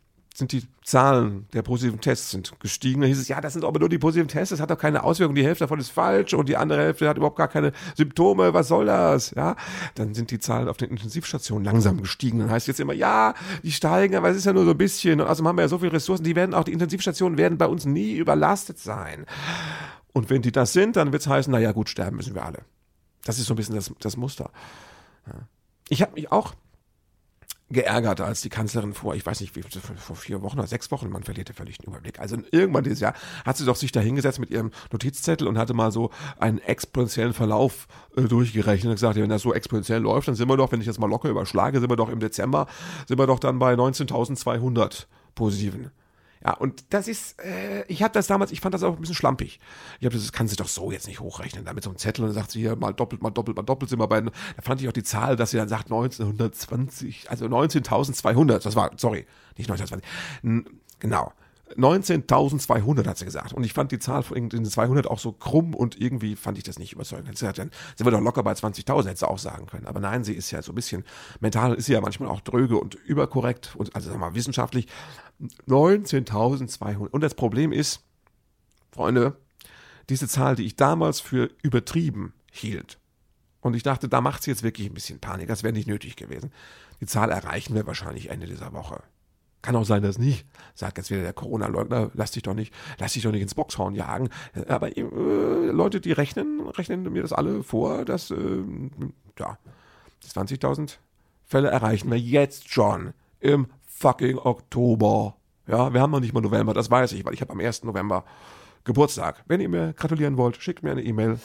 sind 0.40 0.50
die 0.50 0.64
Zahlen 0.82 1.46
der 1.52 1.62
positiven 1.62 2.00
Tests 2.00 2.30
sind 2.32 2.58
gestiegen. 2.58 3.02
Da 3.02 3.06
hieß 3.06 3.20
es, 3.20 3.28
ja, 3.28 3.40
das 3.40 3.52
sind 3.52 3.64
aber 3.64 3.78
nur 3.78 3.88
die 3.88 3.98
positiven 3.98 4.26
Tests, 4.26 4.50
das 4.50 4.60
hat 4.60 4.70
doch 4.70 4.78
keine 4.78 5.04
Auswirkungen, 5.04 5.36
die 5.36 5.44
Hälfte 5.44 5.62
davon 5.64 5.78
ist 5.78 5.90
falsch 5.90 6.34
und 6.34 6.48
die 6.48 6.56
andere 6.56 6.80
Hälfte 6.80 7.08
hat 7.08 7.16
überhaupt 7.16 7.36
gar 7.36 7.46
keine 7.46 7.70
Symptome, 7.96 8.52
was 8.52 8.66
soll 8.66 8.86
das? 8.86 9.30
Ja, 9.30 9.54
dann 9.94 10.14
sind 10.14 10.32
die 10.32 10.40
Zahlen 10.40 10.68
auf 10.68 10.76
den 10.76 10.90
Intensivstationen 10.90 11.64
langsam 11.64 12.00
gestiegen. 12.00 12.40
Dann 12.40 12.50
heißt 12.50 12.66
jetzt 12.66 12.80
immer, 12.80 12.92
ja, 12.92 13.34
die 13.62 13.70
steigen, 13.70 14.16
aber 14.16 14.30
es 14.30 14.36
ist 14.36 14.46
ja 14.46 14.52
nur 14.52 14.64
so 14.64 14.72
ein 14.72 14.78
bisschen. 14.78 15.20
Und 15.20 15.28
außerdem 15.28 15.46
haben 15.46 15.56
wir 15.56 15.62
ja 15.62 15.68
so 15.68 15.78
viele 15.78 15.92
Ressourcen, 15.92 16.24
die 16.24 16.34
werden 16.34 16.54
auch, 16.54 16.64
die 16.64 16.72
Intensivstationen 16.72 17.38
werden 17.38 17.56
bei 17.56 17.66
uns 17.66 17.84
nie 17.84 18.14
überlastet 18.14 18.78
sein. 18.78 19.26
Und 20.12 20.30
wenn 20.30 20.42
die 20.42 20.50
das 20.52 20.72
sind, 20.72 20.96
dann 20.96 21.12
wird 21.12 21.22
es 21.22 21.28
heißen, 21.28 21.52
naja, 21.52 21.70
gut, 21.72 21.88
sterben 21.88 22.16
müssen 22.16 22.34
wir 22.34 22.44
alle. 22.44 22.62
Das 23.24 23.38
ist 23.38 23.46
so 23.46 23.54
ein 23.54 23.56
bisschen 23.56 23.76
das, 23.76 23.92
das 24.00 24.16
Muster. 24.16 24.50
Ich 25.88 26.02
habe 26.02 26.14
mich 26.14 26.32
auch 26.32 26.54
geärgert, 27.70 28.20
als 28.20 28.40
die 28.40 28.48
Kanzlerin 28.48 28.94
vor, 28.94 29.14
ich 29.14 29.24
weiß 29.24 29.40
nicht, 29.40 29.54
wie, 29.54 29.62
vor 29.62 30.16
vier 30.16 30.42
Wochen 30.42 30.58
oder 30.58 30.66
sechs 30.66 30.90
Wochen, 30.90 31.08
man 31.08 31.22
verliert 31.22 31.48
ja 31.48 31.54
völlig 31.54 31.78
den 31.78 31.88
Überblick. 31.88 32.18
Also 32.18 32.36
irgendwann 32.50 32.84
dieses 32.84 33.00
Jahr 33.00 33.14
hat 33.44 33.56
sie 33.56 33.64
doch 33.64 33.76
sich 33.76 33.92
da 33.92 34.00
hingesetzt 34.00 34.40
mit 34.40 34.50
ihrem 34.50 34.72
Notizzettel 34.92 35.46
und 35.46 35.56
hatte 35.56 35.74
mal 35.74 35.92
so 35.92 36.10
einen 36.38 36.58
exponentiellen 36.58 37.32
Verlauf 37.32 37.86
äh, 38.16 38.22
durchgerechnet 38.22 38.90
und 38.90 38.96
gesagt, 38.96 39.16
ja, 39.16 39.22
wenn 39.22 39.30
das 39.30 39.42
so 39.42 39.54
exponentiell 39.54 40.00
läuft, 40.00 40.28
dann 40.28 40.34
sind 40.34 40.48
wir 40.48 40.56
doch, 40.56 40.72
wenn 40.72 40.80
ich 40.80 40.86
das 40.86 40.98
mal 40.98 41.08
locker 41.08 41.28
überschlage, 41.28 41.80
sind 41.80 41.90
wir 41.90 41.96
doch 41.96 42.08
im 42.08 42.20
Dezember, 42.20 42.66
sind 43.06 43.18
wir 43.18 43.26
doch 43.26 43.38
dann 43.38 43.58
bei 43.58 43.74
19.200 43.74 45.06
positiven. 45.34 45.90
Ja, 46.42 46.54
und 46.54 46.84
das 46.90 47.06
ist, 47.06 47.38
äh, 47.40 47.84
ich 47.86 48.02
habe 48.02 48.14
das 48.14 48.26
damals, 48.26 48.50
ich 48.50 48.60
fand 48.60 48.74
das 48.74 48.82
auch 48.82 48.94
ein 48.94 49.00
bisschen 49.00 49.14
schlampig. 49.14 49.60
Ich 49.98 50.06
habe 50.06 50.16
das, 50.16 50.32
kann 50.32 50.48
sich 50.48 50.56
doch 50.56 50.68
so 50.68 50.90
jetzt 50.90 51.06
nicht 51.06 51.20
hochrechnen. 51.20 51.66
Da 51.66 51.74
mit 51.74 51.84
so 51.84 51.90
einem 51.90 51.98
Zettel 51.98 52.22
und 52.24 52.28
dann 52.28 52.34
sagt 52.34 52.50
sie 52.50 52.60
hier 52.60 52.76
mal 52.76 52.92
doppelt, 52.92 53.22
mal 53.22 53.30
doppelt, 53.30 53.56
mal 53.56 53.62
doppelt 53.62 53.90
sind 53.90 53.98
wir 53.98 54.08
bei, 54.08 54.22
da 54.22 54.30
fand 54.62 54.80
ich 54.80 54.88
auch 54.88 54.92
die 54.92 55.02
Zahl, 55.02 55.36
dass 55.36 55.50
sie 55.50 55.58
dann 55.58 55.68
sagt 55.68 55.86
1920, 55.86 57.30
also 57.30 57.44
19.200, 57.44 58.62
das 58.62 58.74
war, 58.74 58.90
sorry, 58.96 59.26
nicht 59.58 59.70
1920, 59.70 60.72
genau. 60.98 61.32
19.200 61.76 63.06
hat 63.06 63.18
sie 63.18 63.24
gesagt. 63.24 63.52
Und 63.52 63.64
ich 63.64 63.72
fand 63.72 63.92
die 63.92 63.98
Zahl 63.98 64.22
von 64.22 64.48
den 64.48 64.64
200 64.64 65.06
auch 65.06 65.18
so 65.18 65.32
krumm 65.32 65.74
und 65.74 66.00
irgendwie 66.00 66.36
fand 66.36 66.58
ich 66.58 66.64
das 66.64 66.78
nicht 66.78 66.92
überzeugend. 66.92 67.36
Sie 67.36 67.46
hat 67.46 67.58
dann, 67.58 67.70
sind 67.96 68.06
wir 68.06 68.10
doch 68.10 68.20
locker 68.20 68.42
bei 68.42 68.52
20.000, 68.52 69.06
hätte 69.06 69.18
sie 69.18 69.28
auch 69.28 69.38
sagen 69.38 69.66
können. 69.66 69.86
Aber 69.86 70.00
nein, 70.00 70.24
sie 70.24 70.34
ist 70.34 70.50
ja 70.50 70.62
so 70.62 70.72
ein 70.72 70.74
bisschen, 70.74 71.04
mental 71.40 71.74
ist 71.74 71.86
sie 71.86 71.92
ja 71.92 72.00
manchmal 72.00 72.28
auch 72.28 72.40
dröge 72.40 72.78
und 72.78 72.94
überkorrekt 72.94 73.74
und, 73.76 73.94
also 73.94 74.08
sagen 74.08 74.20
wir 74.20 74.30
mal, 74.30 74.34
wissenschaftlich. 74.34 74.86
19.200. 75.68 77.08
Und 77.08 77.20
das 77.22 77.34
Problem 77.34 77.72
ist, 77.72 78.02
Freunde, 78.92 79.36
diese 80.08 80.28
Zahl, 80.28 80.56
die 80.56 80.66
ich 80.66 80.76
damals 80.76 81.20
für 81.20 81.50
übertrieben 81.62 82.34
hielt, 82.50 82.98
und 83.62 83.76
ich 83.76 83.82
dachte, 83.82 84.08
da 84.08 84.20
macht 84.20 84.42
sie 84.42 84.50
jetzt 84.50 84.62
wirklich 84.62 84.86
ein 84.88 84.94
bisschen 84.94 85.20
Panik, 85.20 85.48
das 85.48 85.62
wäre 85.62 85.74
nicht 85.74 85.86
nötig 85.86 86.16
gewesen. 86.16 86.50
Die 87.00 87.06
Zahl 87.06 87.30
erreichen 87.30 87.74
wir 87.74 87.86
wahrscheinlich 87.86 88.30
Ende 88.30 88.46
dieser 88.46 88.72
Woche. 88.72 89.02
Kann 89.62 89.76
auch 89.76 89.84
sein, 89.84 90.02
dass 90.02 90.18
nicht. 90.18 90.46
Sagt 90.74 90.98
jetzt 90.98 91.10
wieder 91.10 91.22
der 91.22 91.32
Corona-Leugner, 91.32 92.10
lass 92.14 92.30
dich 92.30 92.42
doch 92.42 92.54
nicht, 92.54 92.72
lass 92.98 93.12
dich 93.12 93.22
doch 93.22 93.32
nicht 93.32 93.42
ins 93.42 93.54
Boxhorn 93.54 93.94
jagen. 93.94 94.30
Aber 94.68 94.96
äh, 94.96 95.02
Leute, 95.02 96.00
die 96.00 96.12
rechnen, 96.12 96.66
rechnen 96.68 97.02
mir 97.12 97.22
das 97.22 97.32
alle 97.32 97.62
vor, 97.62 98.04
dass, 98.04 98.30
äh, 98.30 98.62
ja, 99.38 99.58
20.000 100.26 100.96
Fälle 101.44 101.68
erreichen 101.68 102.10
wir 102.10 102.18
jetzt 102.18 102.72
schon 102.72 103.12
im 103.40 103.66
fucking 103.86 104.38
Oktober. 104.38 105.36
Ja, 105.66 105.92
wir 105.92 106.00
haben 106.00 106.10
noch 106.10 106.20
nicht 106.20 106.32
mal 106.32 106.40
November, 106.40 106.74
das 106.74 106.90
weiß 106.90 107.12
ich, 107.12 107.24
weil 107.24 107.34
ich 107.34 107.40
habe 107.40 107.52
am 107.52 107.60
1. 107.60 107.84
November 107.84 108.24
Geburtstag. 108.84 109.44
Wenn 109.46 109.60
ihr 109.60 109.68
mir 109.68 109.92
gratulieren 109.92 110.36
wollt, 110.36 110.56
schickt 110.56 110.82
mir 110.82 110.92
eine 110.92 111.02
E-Mail. 111.02 111.38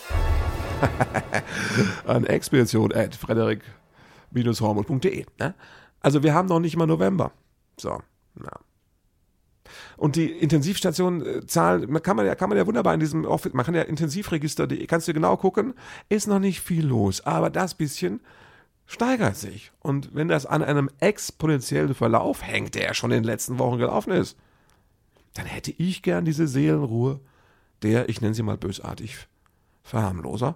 an 2.06 2.26
expedition 2.26 2.94
at. 2.94 3.18
Ne? 5.40 5.54
Also 6.02 6.24
wir 6.24 6.34
haben 6.34 6.48
noch 6.48 6.60
nicht 6.60 6.78
mal 6.78 6.88
November. 6.88 7.32
So, 7.78 8.02
ja. 8.44 8.52
Und 9.98 10.16
die 10.16 10.32
Intensivstationenzahlen, 10.32 11.92
man 11.92 12.04
kann 12.04 12.16
man 12.16 12.26
ja, 12.26 12.36
kann 12.36 12.50
man 12.50 12.58
ja 12.58 12.68
wunderbar 12.68 12.94
in 12.94 13.00
diesem 13.00 13.26
Office, 13.26 13.54
man 13.54 13.66
kann 13.66 13.74
ja 13.74 13.82
Intensivregister, 13.82 14.68
kannst 14.88 15.08
du 15.08 15.14
genau 15.14 15.38
gucken, 15.38 15.74
ist 16.10 16.28
noch 16.28 16.40
nicht 16.40 16.62
viel 16.62 16.86
los, 16.86 17.22
aber 17.22 17.50
das 17.50 17.74
bisschen 17.74 18.22
steigert 18.86 19.36
sich. 19.36 19.72
Und 19.80 20.14
wenn 20.14 20.28
das 20.28 20.46
an 20.46 20.64
einem 20.64 20.90
exponentiellen 21.00 21.96
Verlauf 21.96 22.44
hängt, 22.44 22.76
der 22.76 22.84
ja 22.84 22.94
schon 22.94 23.12
in 23.12 23.24
den 23.24 23.24
letzten 23.24 23.58
Wochen 23.58 23.80
gelaufen 23.80 24.12
ist, 24.12 24.38
dann 25.34 25.46
hätte 25.48 25.72
ich 25.72 26.04
gern 26.04 26.26
diese 26.26 26.48
Seelenruhe 26.48 27.20
der, 27.82 28.10
ich 28.10 28.22
nenne 28.22 28.34
sie 28.34 28.44
mal 28.44 28.58
bösartig, 28.58 29.28
Verharmloser, 29.84 30.56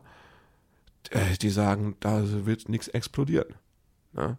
äh, 1.11 1.37
die 1.41 1.49
sagen, 1.49 1.95
da 1.99 2.23
wird 2.45 2.69
nichts 2.69 2.87
explodieren. 2.87 3.53
Ne? 4.13 4.37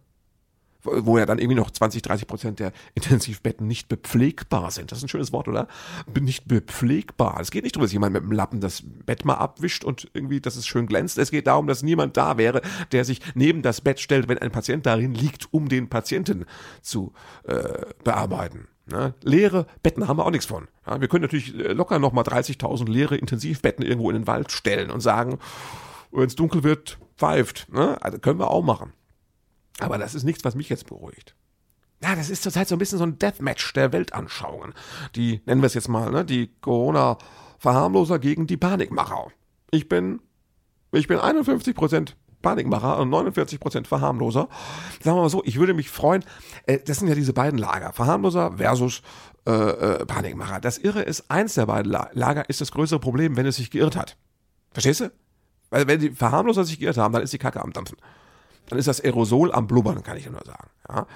Wo 0.83 1.19
ja 1.19 1.27
dann 1.27 1.38
irgendwie 1.38 1.57
noch 1.57 1.71
20, 1.71 2.03
30 2.03 2.27
Prozent 2.27 2.59
der 2.61 2.73
Intensivbetten 2.95 3.66
nicht 3.66 3.88
bepflegbar 3.88 4.71
sind. 4.71 4.90
Das 4.90 4.99
ist 4.99 5.05
ein 5.05 5.09
schönes 5.09 5.33
Wort, 5.33 5.49
oder? 5.49 5.69
Nicht 6.19 6.47
bepflegbar. 6.49 7.38
Es 7.40 7.51
geht 7.51 7.64
nicht 7.64 7.77
darum, 7.77 7.85
dass 7.85 7.93
jemand 7.93 8.12
mit 8.14 8.23
dem 8.23 8.33
Lappen 8.33 8.61
das 8.61 8.83
Bett 8.85 9.25
mal 9.25 9.35
abwischt 9.35 9.85
und 9.85 10.09
irgendwie, 10.14 10.40
dass 10.40 10.57
es 10.57 10.66
schön 10.66 10.87
glänzt. 10.87 11.19
Es 11.19 11.31
geht 11.31 11.47
darum, 11.47 11.66
dass 11.66 11.83
niemand 11.83 12.16
da 12.16 12.38
wäre, 12.38 12.62
der 12.93 13.05
sich 13.05 13.21
neben 13.35 13.62
das 13.62 13.81
Bett 13.81 14.01
stellt, 14.01 14.29
wenn 14.29 14.38
ein 14.38 14.51
Patient 14.51 14.87
darin 14.87 15.14
liegt, 15.14 15.53
um 15.53 15.69
den 15.69 15.88
Patienten 15.88 16.47
zu 16.83 17.12
äh, 17.45 17.87
bearbeiten. 18.05 18.69
Ne? 18.87 19.14
Leere 19.23 19.66
Betten 19.83 20.09
haben 20.09 20.19
wir 20.19 20.27
auch 20.27 20.31
nichts 20.31 20.47
von. 20.47 20.69
Ja, 20.87 21.01
wir 21.01 21.09
können 21.09 21.23
natürlich 21.23 21.55
äh, 21.55 21.73
locker 21.73 21.99
nochmal 21.99 22.25
30.000 22.25 22.88
leere 22.88 23.16
Intensivbetten 23.16 23.85
irgendwo 23.85 24.11
in 24.11 24.16
den 24.16 24.27
Wald 24.27 24.51
stellen 24.53 24.90
und 24.90 25.01
sagen, 25.01 25.38
wenn 26.11 26.27
es 26.27 26.35
dunkel 26.35 26.64
wird, 26.64 26.99
pfeift. 27.16 27.69
Ne? 27.73 28.03
Also 28.03 28.19
können 28.19 28.40
wir 28.40 28.51
auch 28.51 28.62
machen. 28.62 28.93
Aber 29.81 29.99
das 29.99 30.14
ist 30.14 30.25
nichts, 30.25 30.45
was 30.45 30.55
mich 30.55 30.69
jetzt 30.69 30.87
beruhigt. 30.87 31.35
Ja, 32.03 32.16
das 32.16 32.31
ist 32.31 32.43
zurzeit 32.43 32.66
so 32.69 32.75
ein 32.75 32.79
bisschen 32.79 32.99
so 32.99 33.05
ein 33.05 33.19
Deathmatch 33.19 33.73
der 33.75 33.93
Weltanschauungen. 33.93 34.73
Die, 35.16 35.43
nennen 35.45 35.61
wir 35.61 35.66
es 35.66 35.75
jetzt 35.75 35.88
mal, 35.88 36.11
ne? 36.11 36.25
die 36.25 36.51
Corona-Verharmloser 36.61 38.19
gegen 38.19 38.47
die 38.47 38.57
Panikmacher. 38.57 39.29
Ich 39.71 39.88
bin, 39.88 40.21
ich 40.93 41.07
bin 41.07 41.19
51 41.19 41.75
Prozent 41.75 42.16
Panikmacher 42.40 42.99
und 42.99 43.11
49 43.11 43.61
Prozent 43.61 43.87
Verharmloser. 43.87 44.49
Sagen 45.03 45.19
wir 45.19 45.23
mal 45.23 45.29
so, 45.29 45.43
ich 45.45 45.59
würde 45.59 45.75
mich 45.75 45.90
freuen, 45.90 46.25
äh, 46.64 46.79
das 46.79 46.99
sind 46.99 47.09
ja 47.09 47.14
diese 47.14 47.35
beiden 47.35 47.59
Lager, 47.59 47.93
Verharmloser 47.93 48.55
versus 48.57 49.03
äh, 49.47 49.53
äh, 49.53 50.07
Panikmacher. 50.07 50.59
Das 50.59 50.79
Irre 50.79 51.03
ist, 51.03 51.31
eins 51.31 51.55
der 51.55 51.66
beiden 51.66 51.93
Lager 51.93 52.49
ist 52.49 52.62
das 52.62 52.73
größere 52.73 52.99
Problem, 52.99 53.37
wenn 53.37 53.45
es 53.45 53.57
sich 53.57 53.71
geirrt 53.71 53.95
hat. 53.95 54.16
Verstehst 54.73 55.01
du? 55.01 55.12
Weil 55.69 55.87
wenn 55.87 56.01
die 56.01 56.11
Verharmloser 56.11 56.64
sich 56.64 56.81
geirrt 56.81 56.97
haben, 56.97 57.12
dann 57.12 57.23
ist 57.23 57.35
die 57.35 57.38
Kacke 57.38 57.61
am 57.61 57.75
Dampfen 57.75 57.99
dann 58.68 58.79
ist 58.79 58.88
das 58.88 59.01
Aerosol 59.01 59.53
am 59.53 59.66
Blubbern, 59.66 60.03
kann 60.03 60.16
ich 60.16 60.31
nur 60.31 60.44
sagen. 60.44 60.70
Ja. 60.88 61.07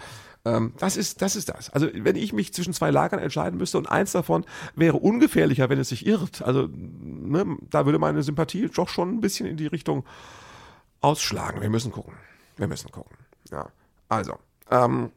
Ähm, 0.45 0.75
das 0.79 0.97
ist, 0.97 1.23
das 1.23 1.37
ist 1.37 1.49
das. 1.49 1.71
Also, 1.71 1.89
wenn 1.93 2.17
ich 2.17 2.33
mich 2.33 2.53
zwischen 2.53 2.75
zwei 2.75 2.91
Lagern 2.91 3.21
entscheiden 3.21 3.59
müsste 3.59 3.79
und 3.79 3.87
eins 3.87 4.13
davon 4.13 4.45
wäre 4.75 4.99
ungefährlicher, 4.99 5.71
wenn 5.71 5.79
es 5.79 5.89
sich 5.89 6.07
irrt, 6.07 6.43
also, 6.43 6.69
ne, 6.71 7.57
da 7.71 7.87
würde 7.87 7.99
meine 7.99 8.23
Sympathie 8.23 8.69
doch 8.69 8.89
schon 8.89 9.11
ein 9.11 9.21
bisschen 9.21 9.47
in 9.47 9.57
die 9.57 9.67
Richtung 9.67 10.05
ausschlagen. 11.01 11.61
Wir 11.61 11.71
müssen 11.71 11.93
gucken. 11.93 12.15
Wir 12.57 12.67
müssen 12.67 12.91
gucken. 12.91 13.17
Ja. 13.51 13.69
Also, 14.09 14.35
ähm, 14.71 15.11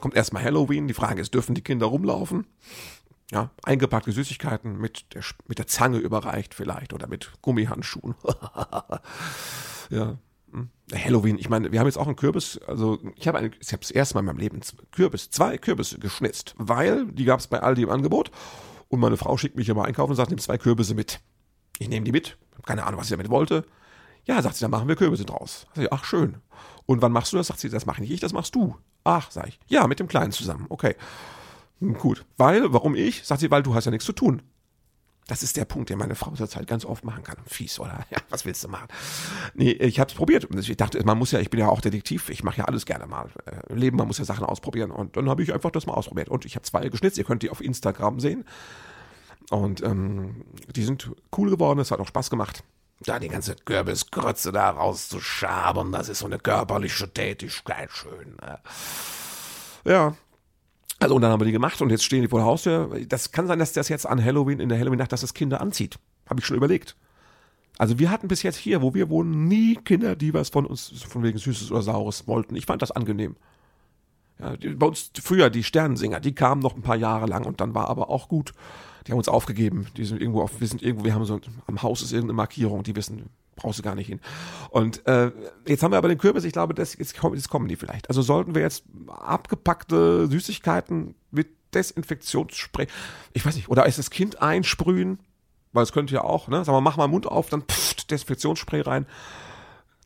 kommt 0.00 0.16
erstmal 0.16 0.42
Halloween. 0.42 0.88
Die 0.88 0.94
Frage 0.94 1.20
ist, 1.20 1.34
dürfen 1.34 1.54
die 1.54 1.62
Kinder 1.62 1.86
rumlaufen? 1.86 2.46
Ja, 3.32 3.50
eingepackte 3.62 4.12
Süßigkeiten 4.12 4.76
mit 4.76 5.14
der, 5.14 5.22
mit 5.48 5.58
der 5.58 5.66
Zange 5.66 5.96
überreicht 5.96 6.52
vielleicht 6.52 6.92
oder 6.92 7.06
mit 7.06 7.32
Gummihandschuhen. 7.40 8.14
ja. 9.90 10.18
Hm. 10.50 10.68
Halloween, 10.94 11.38
ich 11.38 11.48
meine, 11.48 11.72
wir 11.72 11.80
haben 11.80 11.86
jetzt 11.86 11.96
auch 11.96 12.06
einen 12.06 12.16
Kürbis, 12.16 12.58
also 12.66 12.98
ich 13.16 13.26
habe 13.26 13.50
ich 13.58 13.72
habe 13.72 14.14
Mal 14.14 14.20
in 14.20 14.26
meinem 14.26 14.36
Leben 14.36 14.60
Kürbis, 14.90 15.30
zwei 15.30 15.56
Kürbisse 15.56 15.98
geschnitzt, 15.98 16.54
weil 16.58 17.06
die 17.06 17.24
gab 17.24 17.40
es 17.40 17.46
bei 17.46 17.60
Aldi 17.60 17.84
im 17.84 17.90
Angebot 17.90 18.30
und 18.88 19.00
meine 19.00 19.16
Frau 19.16 19.38
schickt 19.38 19.56
mich 19.56 19.70
immer 19.70 19.86
einkaufen 19.86 20.10
und 20.10 20.16
sagt, 20.16 20.28
nimm 20.28 20.38
zwei 20.38 20.58
Kürbisse 20.58 20.94
mit. 20.94 21.20
Ich 21.78 21.88
nehme 21.88 22.04
die 22.04 22.12
mit, 22.12 22.36
keine 22.66 22.84
Ahnung, 22.84 23.00
was 23.00 23.08
sie 23.08 23.14
damit 23.14 23.30
wollte. 23.30 23.64
Ja, 24.26 24.42
sagt 24.42 24.56
sie, 24.56 24.60
dann 24.60 24.70
machen 24.70 24.88
wir 24.88 24.96
Kürbisse 24.96 25.24
draus. 25.24 25.66
Ich, 25.74 25.90
ach, 25.90 26.04
schön. 26.04 26.36
Und 26.84 27.00
wann 27.00 27.12
machst 27.12 27.32
du 27.32 27.38
das? 27.38 27.46
Sagt 27.46 27.60
sie, 27.60 27.70
das 27.70 27.86
mache 27.86 28.02
nicht 28.02 28.10
ich, 28.10 28.20
das 28.20 28.34
machst 28.34 28.54
du. 28.54 28.76
Ach, 29.04 29.30
sag 29.30 29.48
ich. 29.48 29.58
Ja, 29.68 29.86
mit 29.86 30.00
dem 30.00 30.06
Kleinen 30.06 30.32
zusammen. 30.32 30.66
Okay. 30.68 30.96
Gut. 31.98 32.24
Weil, 32.36 32.72
warum 32.72 32.94
ich? 32.94 33.24
Sagt 33.24 33.40
sie, 33.40 33.50
weil 33.50 33.62
du 33.62 33.74
hast 33.74 33.86
ja 33.86 33.90
nichts 33.90 34.06
zu 34.06 34.12
tun. 34.12 34.42
Das 35.28 35.42
ist 35.42 35.56
der 35.56 35.64
Punkt, 35.64 35.88
den 35.88 35.98
meine 35.98 36.14
Frau 36.14 36.32
zurzeit 36.32 36.66
ganz 36.66 36.84
oft 36.84 37.04
machen 37.04 37.22
kann. 37.22 37.36
Fies, 37.46 37.78
oder? 37.78 38.04
Ja, 38.10 38.18
was 38.28 38.44
willst 38.44 38.64
du 38.64 38.68
machen? 38.68 38.88
Nee, 39.54 39.70
ich 39.70 40.00
habe 40.00 40.10
es 40.10 40.14
probiert. 40.14 40.48
Ich 40.54 40.76
dachte, 40.76 41.02
man 41.04 41.16
muss 41.16 41.30
ja, 41.32 41.40
ich 41.40 41.50
bin 41.50 41.60
ja 41.60 41.68
auch 41.68 41.80
Detektiv, 41.80 42.28
ich 42.28 42.42
mache 42.42 42.58
ja 42.58 42.64
alles 42.64 42.86
gerne 42.86 43.06
mal. 43.06 43.30
Äh, 43.46 43.74
Leben, 43.74 43.96
man 43.96 44.06
muss 44.06 44.18
ja 44.18 44.24
Sachen 44.24 44.44
ausprobieren. 44.44 44.90
Und 44.90 45.16
dann 45.16 45.28
habe 45.28 45.42
ich 45.42 45.52
einfach 45.54 45.70
das 45.70 45.86
mal 45.86 45.94
ausprobiert. 45.94 46.28
Und 46.28 46.44
ich 46.44 46.54
habe 46.56 46.64
zwei 46.64 46.88
geschnitzt, 46.88 47.18
ihr 47.18 47.24
könnt 47.24 47.42
die 47.42 47.50
auf 47.50 47.60
Instagram 47.60 48.20
sehen. 48.20 48.44
Und 49.50 49.82
ähm, 49.82 50.44
die 50.74 50.84
sind 50.84 51.10
cool 51.36 51.50
geworden, 51.50 51.78
es 51.78 51.90
hat 51.90 52.00
auch 52.00 52.08
Spaß 52.08 52.30
gemacht. 52.30 52.64
Da 53.00 53.18
die 53.18 53.28
ganze 53.28 53.56
Kürbisgrütze 53.56 54.52
da 54.52 54.70
rauszuschabern, 54.70 55.90
das 55.92 56.08
ist 56.08 56.20
so 56.20 56.26
eine 56.26 56.38
körperliche 56.38 57.12
Tätigkeit, 57.12 57.90
schön. 57.90 58.36
Ne? 58.40 58.58
Ja, 59.84 60.14
also 61.02 61.16
und 61.16 61.22
dann 61.22 61.32
haben 61.32 61.40
wir 61.40 61.46
die 61.46 61.52
gemacht 61.52 61.82
und 61.82 61.90
jetzt 61.90 62.04
stehen 62.04 62.22
die 62.22 62.28
vor 62.28 62.38
der 62.38 62.46
Haustür. 62.46 62.90
Das 63.08 63.32
kann 63.32 63.46
sein, 63.46 63.58
dass 63.58 63.72
das 63.72 63.88
jetzt 63.88 64.06
an 64.06 64.24
Halloween, 64.24 64.60
in 64.60 64.68
der 64.68 64.78
Halloween-Nacht, 64.78 65.12
dass 65.12 65.22
das 65.22 65.34
Kinder 65.34 65.60
anzieht. 65.60 65.98
Habe 66.28 66.40
ich 66.40 66.46
schon 66.46 66.56
überlegt. 66.56 66.96
Also 67.78 67.98
wir 67.98 68.10
hatten 68.10 68.28
bis 68.28 68.42
jetzt 68.42 68.56
hier, 68.56 68.82
wo 68.82 68.94
wir 68.94 69.08
wohnen, 69.08 69.48
nie 69.48 69.74
Kinder, 69.74 70.14
die 70.14 70.32
was 70.32 70.50
von 70.50 70.66
uns, 70.66 71.02
von 71.02 71.22
wegen 71.22 71.38
Süßes 71.38 71.72
oder 71.72 71.82
Saures 71.82 72.28
wollten. 72.28 72.54
Ich 72.54 72.66
fand 72.66 72.82
das 72.82 72.92
angenehm. 72.92 73.36
Ja, 74.38 74.56
die, 74.56 74.68
bei 74.70 74.86
uns 74.86 75.10
früher, 75.20 75.50
die 75.50 75.64
Sternensinger, 75.64 76.20
die 76.20 76.34
kamen 76.34 76.60
noch 76.60 76.76
ein 76.76 76.82
paar 76.82 76.96
Jahre 76.96 77.26
lang 77.26 77.44
und 77.44 77.60
dann 77.60 77.74
war 77.74 77.88
aber 77.88 78.10
auch 78.10 78.28
gut. 78.28 78.52
Die 79.06 79.12
haben 79.12 79.18
uns 79.18 79.28
aufgegeben. 79.28 79.86
Die 79.96 80.04
sind 80.04 80.20
irgendwo 80.20 80.42
auf, 80.42 80.60
wir 80.60 80.68
sind 80.68 80.82
irgendwo, 80.82 81.04
wir 81.04 81.14
haben 81.14 81.24
so, 81.24 81.40
am 81.66 81.82
Haus 81.82 82.02
ist 82.02 82.12
irgendeine 82.12 82.36
Markierung, 82.36 82.82
die 82.82 82.94
wissen, 82.94 83.30
brauchst 83.62 83.78
du 83.78 83.82
gar 83.82 83.94
nicht 83.94 84.08
hin. 84.08 84.20
Und 84.70 85.06
äh, 85.06 85.30
jetzt 85.66 85.82
haben 85.82 85.92
wir 85.92 85.98
aber 85.98 86.08
den 86.08 86.18
Kürbis, 86.18 86.44
ich 86.44 86.52
glaube, 86.52 86.74
das, 86.74 86.96
jetzt, 86.98 87.16
kommen, 87.16 87.36
jetzt 87.36 87.48
kommen 87.48 87.68
die 87.68 87.76
vielleicht. 87.76 88.08
Also 88.08 88.22
sollten 88.22 88.54
wir 88.54 88.62
jetzt 88.62 88.84
abgepackte 89.08 90.26
Süßigkeiten 90.28 91.14
mit 91.30 91.48
Desinfektionsspray, 91.74 92.86
ich 93.32 93.46
weiß 93.46 93.56
nicht, 93.56 93.68
oder 93.68 93.86
ist 93.86 93.98
das 93.98 94.10
Kind 94.10 94.42
einsprühen? 94.42 95.18
Weil 95.72 95.84
es 95.84 95.92
könnte 95.92 96.12
ja 96.12 96.22
auch, 96.22 96.48
ne? 96.48 96.64
Sag 96.64 96.72
mal, 96.72 96.82
mach 96.82 96.98
mal 96.98 97.08
Mund 97.08 97.26
auf, 97.26 97.48
dann 97.48 97.62
pfft, 97.62 98.10
Desinfektionsspray 98.10 98.82
rein, 98.82 99.06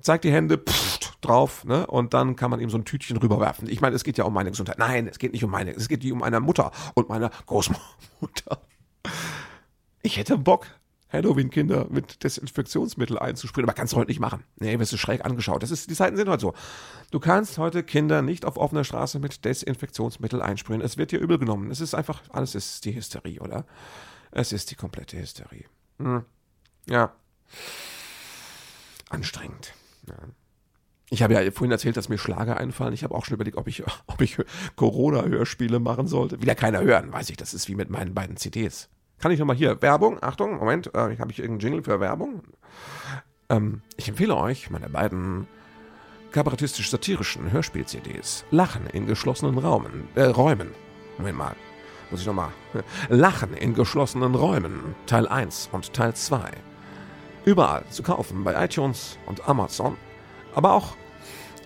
zeig 0.00 0.22
die 0.22 0.30
Hände, 0.30 0.58
pfft, 0.58 1.18
drauf, 1.22 1.64
ne? 1.64 1.86
Und 1.88 2.14
dann 2.14 2.36
kann 2.36 2.50
man 2.50 2.60
ihm 2.60 2.70
so 2.70 2.78
ein 2.78 2.84
Tütchen 2.84 3.16
rüberwerfen. 3.16 3.68
Ich 3.68 3.80
meine, 3.80 3.96
es 3.96 4.04
geht 4.04 4.16
ja 4.16 4.24
um 4.24 4.32
meine 4.32 4.50
Gesundheit. 4.50 4.78
Nein, 4.78 5.08
es 5.08 5.18
geht 5.18 5.32
nicht 5.32 5.42
um 5.42 5.50
meine, 5.50 5.72
es 5.72 5.88
geht 5.88 6.04
um 6.10 6.18
meine 6.18 6.38
Mutter 6.38 6.70
und 6.94 7.08
meine 7.08 7.30
Großmutter. 7.46 8.60
Ich 10.02 10.18
hätte 10.18 10.38
Bock, 10.38 10.68
Halloween-Kinder 11.12 11.86
mit 11.90 12.24
Desinfektionsmittel 12.24 13.18
einzusprühen. 13.18 13.64
Aber 13.64 13.74
kannst 13.74 13.92
du 13.92 13.96
heute 13.96 14.10
nicht 14.10 14.20
machen. 14.20 14.44
Nee, 14.56 14.78
wirst 14.78 14.92
du 14.92 14.96
schräg 14.96 15.24
angeschaut. 15.24 15.62
Das 15.62 15.70
ist, 15.70 15.90
die 15.90 15.94
Zeiten 15.94 16.16
sind 16.16 16.28
heute 16.28 16.40
so. 16.40 16.54
Du 17.10 17.20
kannst 17.20 17.58
heute 17.58 17.82
Kinder 17.82 18.22
nicht 18.22 18.44
auf 18.44 18.56
offener 18.56 18.84
Straße 18.84 19.18
mit 19.18 19.44
Desinfektionsmittel 19.44 20.42
einsprühen. 20.42 20.80
Es 20.80 20.96
wird 20.96 21.12
dir 21.12 21.20
übel 21.20 21.38
genommen. 21.38 21.70
Es 21.70 21.80
ist 21.80 21.94
einfach, 21.94 22.22
alles 22.30 22.54
ist 22.54 22.84
die 22.84 22.94
Hysterie, 22.94 23.40
oder? 23.40 23.64
Es 24.32 24.52
ist 24.52 24.70
die 24.70 24.74
komplette 24.74 25.18
Hysterie. 25.18 25.64
Hm. 25.98 26.24
Ja. 26.88 27.12
Anstrengend. 29.08 29.72
Ja. 30.08 30.16
Ich 31.08 31.22
habe 31.22 31.34
ja 31.34 31.50
vorhin 31.52 31.70
erzählt, 31.70 31.96
dass 31.96 32.08
mir 32.08 32.18
Schlager 32.18 32.56
einfallen. 32.56 32.92
Ich 32.92 33.04
habe 33.04 33.14
auch 33.14 33.24
schon 33.24 33.34
überlegt, 33.34 33.56
ob 33.56 33.68
ich, 33.68 33.84
ob 34.06 34.20
ich 34.20 34.38
Corona-Hörspiele 34.74 35.78
machen 35.78 36.08
sollte. 36.08 36.38
Ja 36.44 36.54
keiner 36.54 36.82
hören, 36.82 37.12
weiß 37.12 37.30
ich. 37.30 37.36
Das 37.36 37.54
ist 37.54 37.68
wie 37.68 37.76
mit 37.76 37.90
meinen 37.90 38.14
beiden 38.14 38.36
CDs. 38.36 38.88
Kann 39.18 39.32
ich 39.32 39.38
nochmal 39.38 39.56
hier, 39.56 39.80
Werbung, 39.80 40.22
Achtung, 40.22 40.58
Moment, 40.58 40.94
äh, 40.94 41.16
habe 41.18 41.32
ich 41.32 41.38
irgendeinen 41.38 41.60
Jingle 41.60 41.82
für 41.82 42.00
Werbung? 42.00 42.42
Ähm, 43.48 43.80
ich 43.96 44.08
empfehle 44.08 44.36
euch 44.36 44.70
meine 44.70 44.90
beiden 44.90 45.48
kabarettistisch-satirischen 46.32 47.50
Hörspiel-CDs. 47.50 48.44
Lachen 48.50 48.86
in 48.88 49.06
geschlossenen 49.06 49.56
Raumen, 49.56 50.08
äh, 50.16 50.24
Räumen. 50.24 50.70
Moment 51.16 51.38
mal, 51.38 51.56
muss 52.10 52.20
ich 52.20 52.26
nochmal. 52.26 52.50
Lachen 53.08 53.54
in 53.54 53.72
geschlossenen 53.72 54.34
Räumen, 54.34 54.94
Teil 55.06 55.26
1 55.26 55.70
und 55.72 55.94
Teil 55.94 56.14
2. 56.14 56.50
Überall 57.46 57.84
zu 57.88 58.02
kaufen 58.02 58.44
bei 58.44 58.62
iTunes 58.62 59.18
und 59.26 59.48
Amazon, 59.48 59.96
aber 60.54 60.72
auch 60.74 60.94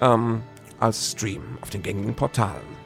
ähm, 0.01 0.43
als 0.79 1.13
Stream 1.13 1.59
auf 1.63 1.71
den 1.71 1.83
gängigen 1.83 2.15
Portalen. 2.15 2.79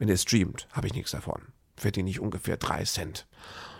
Wenn 0.00 0.08
ihr 0.08 0.16
streamt, 0.16 0.66
habe 0.72 0.88
ich 0.88 0.94
nichts 0.94 1.12
davon 1.12 1.53
verdiene 1.76 2.10
ich 2.10 2.20
ungefähr 2.20 2.56
drei 2.56 2.84
Cent. 2.84 3.26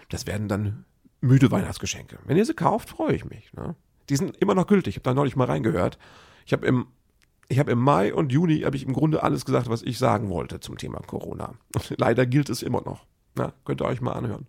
Das 0.08 0.26
werden 0.26 0.48
dann 0.48 0.84
müde 1.20 1.50
Weihnachtsgeschenke. 1.50 2.18
Wenn 2.24 2.36
ihr 2.36 2.44
sie 2.44 2.54
kauft, 2.54 2.90
freue 2.90 3.14
ich 3.14 3.24
mich. 3.24 3.52
Ne? 3.54 3.74
Die 4.08 4.16
sind 4.16 4.36
immer 4.36 4.54
noch 4.54 4.66
gültig. 4.66 4.92
Ich 4.92 4.96
habe 4.96 5.04
da 5.04 5.14
neulich 5.14 5.36
mal 5.36 5.46
reingehört. 5.46 5.98
Ich 6.46 6.52
habe 6.52 6.66
im, 6.66 6.86
ich 7.48 7.58
habe 7.58 7.72
im 7.72 7.78
Mai 7.78 8.12
und 8.12 8.32
Juni 8.32 8.60
habe 8.60 8.76
ich 8.76 8.86
im 8.86 8.92
Grunde 8.92 9.22
alles 9.22 9.44
gesagt, 9.44 9.68
was 9.68 9.82
ich 9.82 9.98
sagen 9.98 10.28
wollte 10.28 10.60
zum 10.60 10.76
Thema 10.76 11.00
Corona. 11.00 11.54
Leider 11.96 12.26
gilt 12.26 12.50
es 12.50 12.62
immer 12.62 12.82
noch. 12.82 13.06
Na, 13.34 13.52
könnt 13.64 13.80
ihr 13.80 13.86
euch 13.86 14.00
mal 14.00 14.12
anhören. 14.12 14.46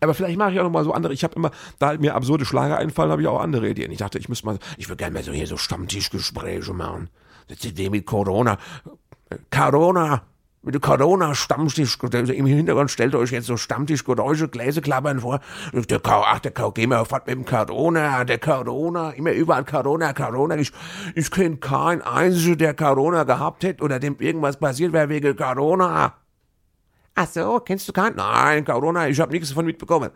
Aber 0.00 0.14
vielleicht 0.14 0.38
mache 0.38 0.52
ich 0.52 0.60
auch 0.60 0.64
noch 0.64 0.70
mal 0.70 0.84
so 0.84 0.92
andere. 0.92 1.12
Ich 1.12 1.24
habe 1.24 1.34
immer, 1.34 1.50
da 1.78 1.96
mir 1.96 2.14
absurde 2.14 2.44
Schlager 2.44 2.78
einfallen, 2.78 3.10
habe 3.10 3.22
ich 3.22 3.28
auch 3.28 3.40
andere 3.40 3.68
Ideen. 3.68 3.90
Ich 3.90 3.98
dachte, 3.98 4.18
ich 4.18 4.28
müsste 4.28 4.46
mal, 4.46 4.58
ich 4.76 4.88
würde 4.88 4.98
gerne 4.98 5.14
mal 5.14 5.22
so 5.22 5.32
hier 5.32 5.46
so 5.46 5.56
Stammtischgespräche 5.56 6.72
machen. 6.72 7.08
Das 7.48 7.64
ist 7.64 7.76
wie 7.76 7.90
mit 7.90 8.06
Corona. 8.06 8.58
Corona, 9.50 10.22
mit 10.64 10.74
der 10.74 10.80
Corona-Stammtisch, 10.80 11.98
im 12.02 12.46
Hintergrund 12.46 12.90
stellt 12.90 13.14
euch 13.14 13.32
jetzt 13.32 13.46
so 13.46 13.56
Stammtischgeräusche, 13.56 14.48
Gläser 14.48 14.80
klappern 14.80 15.20
vor. 15.20 15.40
Der, 15.72 16.00
ach, 16.04 16.38
der, 16.40 16.52
gehen 16.72 16.90
wir 16.90 17.04
fort 17.04 17.26
mit 17.26 17.36
dem 17.36 17.44
Corona, 17.44 18.24
der 18.24 18.38
Corona, 18.38 19.10
immer 19.10 19.32
überall 19.32 19.64
Corona, 19.64 20.12
Corona. 20.14 20.56
Ich, 20.56 20.72
ich 21.14 21.30
kenne 21.30 21.58
keinen 21.58 22.00
einzigen, 22.02 22.56
der 22.58 22.74
Corona 22.74 23.24
gehabt 23.24 23.62
hätte 23.62 23.84
oder 23.84 23.98
dem 23.98 24.16
irgendwas 24.18 24.58
passiert 24.58 24.92
wäre 24.92 25.08
wegen 25.10 25.36
Corona. 25.36 26.14
Ach 27.14 27.28
so, 27.28 27.60
kennst 27.60 27.88
du 27.88 27.92
keinen? 27.92 28.16
Nein, 28.16 28.64
Corona, 28.64 29.08
ich 29.08 29.20
habe 29.20 29.32
nichts 29.32 29.50
davon 29.50 29.66
mitbekommen. 29.66 30.10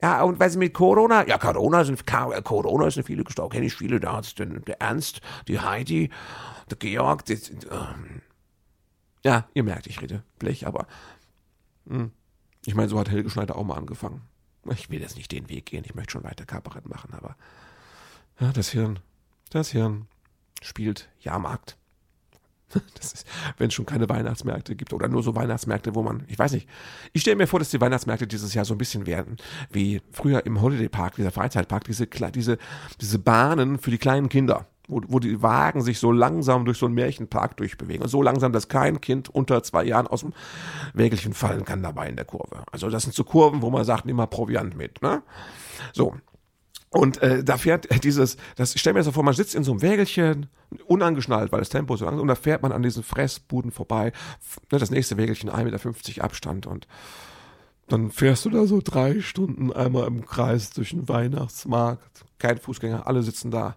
Ja, 0.00 0.22
und 0.22 0.38
was 0.38 0.56
mit 0.56 0.72
Corona? 0.72 1.26
Ja, 1.26 1.38
Corona 1.38 1.84
sind, 1.84 2.06
Corona 2.06 2.90
sind 2.90 3.04
viele 3.04 3.24
gestorben, 3.24 3.50
kenne 3.50 3.66
ich 3.66 3.74
viele, 3.74 3.98
da 3.98 4.16
hat's 4.16 4.36
den, 4.36 4.64
der 4.64 4.80
Ernst, 4.80 5.20
die 5.48 5.58
Heidi, 5.58 6.10
der 6.70 6.78
Georg, 6.78 7.24
das, 7.24 7.50
ähm, 7.50 8.22
ja, 9.28 9.46
ihr 9.52 9.62
merkt, 9.62 9.86
ich 9.86 10.00
rede 10.00 10.22
Blech, 10.38 10.66
aber 10.66 10.86
hm, 11.86 12.12
ich 12.64 12.74
meine, 12.74 12.88
so 12.88 12.98
hat 12.98 13.10
Helge 13.10 13.28
Schneider 13.28 13.56
auch 13.56 13.64
mal 13.64 13.76
angefangen. 13.76 14.22
Ich 14.72 14.88
will 14.88 15.02
jetzt 15.02 15.16
nicht 15.16 15.30
den 15.32 15.50
Weg 15.50 15.66
gehen, 15.66 15.84
ich 15.84 15.94
möchte 15.94 16.12
schon 16.12 16.24
weiter 16.24 16.46
Kabarett 16.46 16.88
machen, 16.88 17.12
aber 17.12 17.36
ja, 18.40 18.52
das 18.52 18.70
Hirn, 18.70 19.00
das 19.50 19.70
Hirn 19.70 20.06
spielt 20.62 21.10
Jahrmarkt. 21.20 21.76
Das 22.94 23.12
ist, 23.12 23.26
wenn 23.56 23.68
es 23.68 23.74
schon 23.74 23.86
keine 23.86 24.08
Weihnachtsmärkte 24.08 24.76
gibt 24.76 24.92
oder 24.92 25.08
nur 25.08 25.22
so 25.22 25.34
Weihnachtsmärkte, 25.34 25.94
wo 25.94 26.02
man, 26.02 26.24
ich 26.28 26.38
weiß 26.38 26.52
nicht. 26.52 26.68
Ich 27.14 27.22
stelle 27.22 27.36
mir 27.36 27.46
vor, 27.46 27.58
dass 27.58 27.70
die 27.70 27.80
Weihnachtsmärkte 27.80 28.26
dieses 28.26 28.52
Jahr 28.52 28.66
so 28.66 28.74
ein 28.74 28.78
bisschen 28.78 29.06
werden 29.06 29.36
wie 29.70 30.02
früher 30.10 30.44
im 30.44 30.60
Holiday 30.60 30.90
Park, 30.90 31.16
dieser 31.16 31.30
Freizeitpark, 31.30 31.84
diese, 31.84 32.06
diese, 32.06 32.58
diese 33.00 33.18
Bahnen 33.18 33.78
für 33.78 33.90
die 33.90 33.96
kleinen 33.96 34.28
Kinder 34.28 34.66
wo, 34.88 35.02
wo 35.06 35.18
die 35.18 35.42
Wagen 35.42 35.82
sich 35.82 35.98
so 35.98 36.10
langsam 36.10 36.64
durch 36.64 36.78
so 36.78 36.86
einen 36.86 36.94
Märchenpark 36.94 37.56
durchbewegen. 37.56 38.02
Und 38.02 38.08
so 38.08 38.22
langsam, 38.22 38.52
dass 38.52 38.68
kein 38.68 39.00
Kind 39.00 39.28
unter 39.28 39.62
zwei 39.62 39.84
Jahren 39.84 40.06
aus 40.06 40.20
dem 40.20 40.32
Wägelchen 40.94 41.34
fallen 41.34 41.64
kann 41.64 41.82
dabei 41.82 42.08
in 42.08 42.16
der 42.16 42.24
Kurve. 42.24 42.64
Also 42.72 42.90
das 42.90 43.04
sind 43.04 43.14
so 43.14 43.24
Kurven, 43.24 43.62
wo 43.62 43.70
man 43.70 43.84
sagt, 43.84 44.06
nimm 44.06 44.16
mal 44.16 44.26
Proviant 44.26 44.76
mit. 44.76 45.02
Ne? 45.02 45.22
So. 45.92 46.16
Und 46.90 47.20
äh, 47.22 47.44
da 47.44 47.58
fährt 47.58 47.86
dieses, 48.04 48.38
das 48.56 48.78
stell 48.78 48.94
mir 48.94 49.02
so 49.02 49.12
vor, 49.12 49.22
man 49.22 49.34
sitzt 49.34 49.54
in 49.54 49.62
so 49.62 49.72
einem 49.72 49.82
Wägelchen, 49.82 50.46
unangeschnallt, 50.86 51.52
weil 51.52 51.60
das 51.60 51.68
Tempo 51.68 51.96
so 51.96 52.04
langsam, 52.04 52.22
und 52.22 52.28
da 52.28 52.34
fährt 52.34 52.62
man 52.62 52.72
an 52.72 52.82
diesen 52.82 53.02
Fressbuden 53.02 53.70
vorbei, 53.70 54.12
ne, 54.72 54.78
das 54.78 54.90
nächste 54.90 55.16
Wägelchen 55.16 55.50
1,50 55.50 56.08
Meter 56.08 56.24
Abstand 56.24 56.66
und 56.66 56.86
dann 57.88 58.10
fährst 58.10 58.44
du 58.44 58.50
da 58.50 58.66
so 58.66 58.80
drei 58.84 59.20
Stunden 59.20 59.72
einmal 59.72 60.06
im 60.06 60.26
Kreis 60.26 60.70
durch 60.70 60.90
den 60.90 61.08
Weihnachtsmarkt, 61.08 62.24
kein 62.38 62.58
Fußgänger, 62.58 63.06
alle 63.06 63.22
sitzen 63.22 63.50
da. 63.50 63.76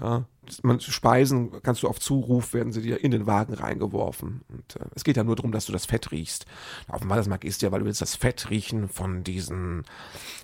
Ja, 0.00 0.24
man, 0.62 0.80
Speisen 0.80 1.62
kannst 1.62 1.82
du 1.82 1.88
auf 1.88 2.00
Zuruf, 2.00 2.54
werden 2.54 2.72
sie 2.72 2.82
dir 2.82 3.02
in 3.02 3.10
den 3.10 3.26
Wagen 3.26 3.54
reingeworfen. 3.54 4.42
Und 4.48 4.76
äh, 4.76 4.86
es 4.94 5.04
geht 5.04 5.16
ja 5.16 5.24
nur 5.24 5.36
darum, 5.36 5.52
dass 5.52 5.66
du 5.66 5.72
das 5.72 5.86
Fett 5.86 6.10
riechst. 6.10 6.46
Auf 6.88 7.00
dem 7.00 7.10
Weihnachtsmarkt 7.10 7.44
isst 7.44 7.62
ja, 7.62 7.72
weil 7.72 7.80
du 7.80 7.86
willst 7.86 8.02
das 8.02 8.16
Fett 8.16 8.50
riechen 8.50 8.88
von 8.88 9.24
diesen 9.24 9.84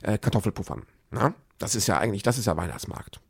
äh, 0.02 0.18
Kartoffelpuffern. 0.18 0.82
Na? 1.10 1.34
Das 1.58 1.74
ist 1.74 1.86
ja 1.86 1.98
eigentlich, 1.98 2.22
das 2.22 2.38
ist 2.38 2.46
ja 2.46 2.56
Weihnachtsmarkt. 2.56 3.20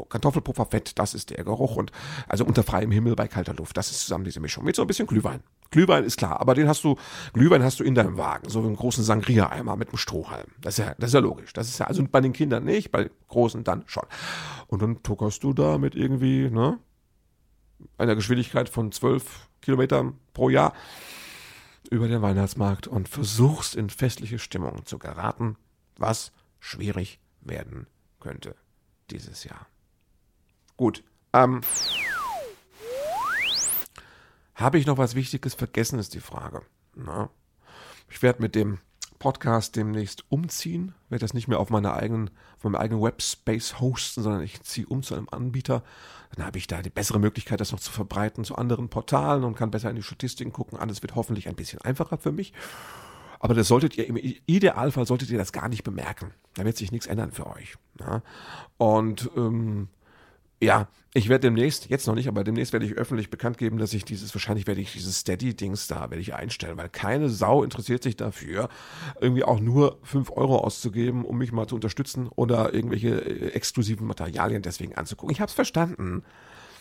So, 0.00 0.06
Kartoffelpuffer, 0.06 0.64
Fett, 0.64 0.98
das 0.98 1.12
ist 1.12 1.28
der 1.28 1.44
Geruch. 1.44 1.76
Und 1.76 1.92
also 2.26 2.46
unter 2.46 2.62
freiem 2.62 2.90
Himmel 2.90 3.16
bei 3.16 3.28
kalter 3.28 3.52
Luft, 3.52 3.76
das 3.76 3.90
ist 3.90 4.00
zusammen 4.00 4.24
diese 4.24 4.40
Mischung. 4.40 4.64
Mit 4.64 4.74
so 4.74 4.82
ein 4.82 4.88
bisschen 4.88 5.06
Glühwein. 5.06 5.42
Glühwein 5.70 6.04
ist 6.04 6.16
klar, 6.16 6.40
aber 6.40 6.54
den 6.54 6.68
hast 6.68 6.84
du, 6.84 6.96
Glühwein 7.34 7.62
hast 7.62 7.80
du 7.80 7.84
in 7.84 7.94
deinem 7.94 8.16
Wagen, 8.16 8.48
so 8.48 8.60
einen 8.60 8.76
großen 8.76 9.04
Sangria-Eimer 9.04 9.76
mit 9.76 9.88
einem 9.88 9.98
Strohhalm. 9.98 10.46
Das 10.62 10.78
ist 10.78 10.86
ja, 10.86 10.94
das 10.98 11.08
ist 11.08 11.14
ja 11.14 11.20
logisch. 11.20 11.52
Das 11.52 11.68
ist 11.68 11.78
ja, 11.78 11.86
also 11.86 12.02
bei 12.10 12.22
den 12.22 12.32
Kindern 12.32 12.64
nicht, 12.64 12.90
bei 12.90 13.10
großen 13.28 13.62
dann 13.62 13.82
schon. 13.86 14.04
Und 14.68 14.80
dann 14.80 15.02
tuckerst 15.02 15.44
du 15.44 15.52
da 15.52 15.76
mit 15.76 15.94
irgendwie, 15.94 16.48
ne, 16.48 16.78
einer 17.98 18.14
Geschwindigkeit 18.14 18.70
von 18.70 18.90
zwölf 18.90 19.50
Kilometern 19.60 20.18
pro 20.32 20.48
Jahr 20.48 20.72
über 21.90 22.08
den 22.08 22.22
Weihnachtsmarkt 22.22 22.86
und 22.86 23.06
versuchst 23.06 23.74
in 23.76 23.90
festliche 23.90 24.38
Stimmung 24.38 24.86
zu 24.86 24.98
geraten, 24.98 25.56
was 25.98 26.32
schwierig 26.58 27.20
werden 27.42 27.86
könnte 28.18 28.54
dieses 29.10 29.44
Jahr. 29.44 29.66
Gut, 30.80 31.04
ähm, 31.34 31.60
habe 34.54 34.78
ich 34.78 34.86
noch 34.86 34.96
was 34.96 35.14
Wichtiges 35.14 35.52
vergessen, 35.52 35.98
ist 35.98 36.14
die 36.14 36.20
Frage. 36.20 36.62
Na, 36.94 37.28
ich 38.08 38.22
werde 38.22 38.40
mit 38.40 38.54
dem 38.54 38.78
Podcast 39.18 39.76
demnächst 39.76 40.24
umziehen, 40.30 40.94
werde 41.10 41.22
das 41.22 41.34
nicht 41.34 41.48
mehr 41.48 41.60
auf 41.60 41.68
meiner 41.68 41.92
eigenen, 41.92 42.30
auf 42.56 42.64
meinem 42.64 42.76
eigenen 42.76 43.02
Webspace 43.02 43.78
hosten, 43.78 44.22
sondern 44.22 44.40
ich 44.40 44.62
ziehe 44.62 44.86
um 44.86 45.02
zu 45.02 45.14
einem 45.14 45.28
Anbieter. 45.30 45.82
Dann 46.34 46.46
habe 46.46 46.56
ich 46.56 46.66
da 46.66 46.80
die 46.80 46.88
bessere 46.88 47.20
Möglichkeit, 47.20 47.60
das 47.60 47.72
noch 47.72 47.80
zu 47.80 47.92
verbreiten 47.92 48.44
zu 48.44 48.56
anderen 48.56 48.88
Portalen 48.88 49.44
und 49.44 49.56
kann 49.56 49.70
besser 49.70 49.90
in 49.90 49.96
die 49.96 50.02
Statistiken 50.02 50.50
gucken. 50.50 50.78
Alles 50.78 51.02
wird 51.02 51.14
hoffentlich 51.14 51.46
ein 51.46 51.56
bisschen 51.56 51.82
einfacher 51.82 52.16
für 52.16 52.32
mich. 52.32 52.54
Aber 53.38 53.52
das 53.52 53.68
solltet 53.68 53.98
ihr, 53.98 54.06
im 54.06 54.16
Idealfall 54.16 55.04
solltet 55.04 55.28
ihr 55.28 55.36
das 55.36 55.52
gar 55.52 55.68
nicht 55.68 55.84
bemerken. 55.84 56.32
Da 56.54 56.64
wird 56.64 56.78
sich 56.78 56.90
nichts 56.90 57.06
ändern 57.06 57.32
für 57.32 57.48
euch. 57.48 57.76
Ja? 57.98 58.22
Und 58.78 59.30
ähm, 59.36 59.88
ja, 60.60 60.88
ich 61.12 61.28
werde 61.28 61.48
demnächst, 61.48 61.90
jetzt 61.90 62.06
noch 62.06 62.14
nicht, 62.14 62.28
aber 62.28 62.44
demnächst 62.44 62.72
werde 62.72 62.86
ich 62.86 62.92
öffentlich 62.92 63.30
bekannt 63.30 63.58
geben, 63.58 63.78
dass 63.78 63.92
ich 63.94 64.04
dieses, 64.04 64.32
wahrscheinlich 64.32 64.68
werde 64.68 64.80
ich 64.80 64.92
dieses 64.92 65.18
Steady-Dings 65.18 65.88
da, 65.88 66.02
werde 66.02 66.20
ich 66.20 66.34
einstellen, 66.34 66.76
weil 66.76 66.88
keine 66.88 67.28
Sau 67.28 67.64
interessiert 67.64 68.04
sich 68.04 68.14
dafür, 68.14 68.68
irgendwie 69.20 69.42
auch 69.42 69.58
nur 69.58 69.98
fünf 70.04 70.30
Euro 70.30 70.58
auszugeben, 70.58 71.24
um 71.24 71.38
mich 71.38 71.50
mal 71.50 71.66
zu 71.66 71.74
unterstützen 71.74 72.28
oder 72.28 72.72
irgendwelche 72.72 73.08
äh, 73.08 73.48
exklusiven 73.48 74.06
Materialien 74.06 74.62
deswegen 74.62 74.94
anzugucken. 74.94 75.32
Ich 75.32 75.40
habe 75.40 75.48
es 75.48 75.54
verstanden. 75.54 76.22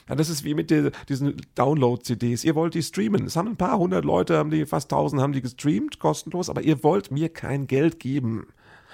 Ja, 0.08 0.16
das 0.16 0.30
ist 0.30 0.44
wie 0.44 0.54
mit 0.54 0.70
der, 0.70 0.92
diesen 1.08 1.38
Download-CDs. 1.56 2.44
Ihr 2.44 2.54
wollt 2.54 2.76
die 2.76 2.84
streamen. 2.84 3.26
Es 3.26 3.36
haben 3.36 3.48
ein 3.48 3.58
paar 3.58 3.80
hundert 3.80 4.06
Leute, 4.06 4.38
haben 4.38 4.52
die, 4.52 4.68
fast 4.68 4.92
tausend 4.92 5.22
haben 5.22 5.34
die 5.34 5.42
gestreamt, 5.42 5.98
kostenlos, 5.98 6.50
aber 6.50 6.62
ihr 6.62 6.84
wollt 6.84 7.10
mir 7.10 7.30
kein 7.30 7.66
Geld 7.66 8.00
geben. 8.00 8.48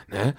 Ne? 0.07 0.35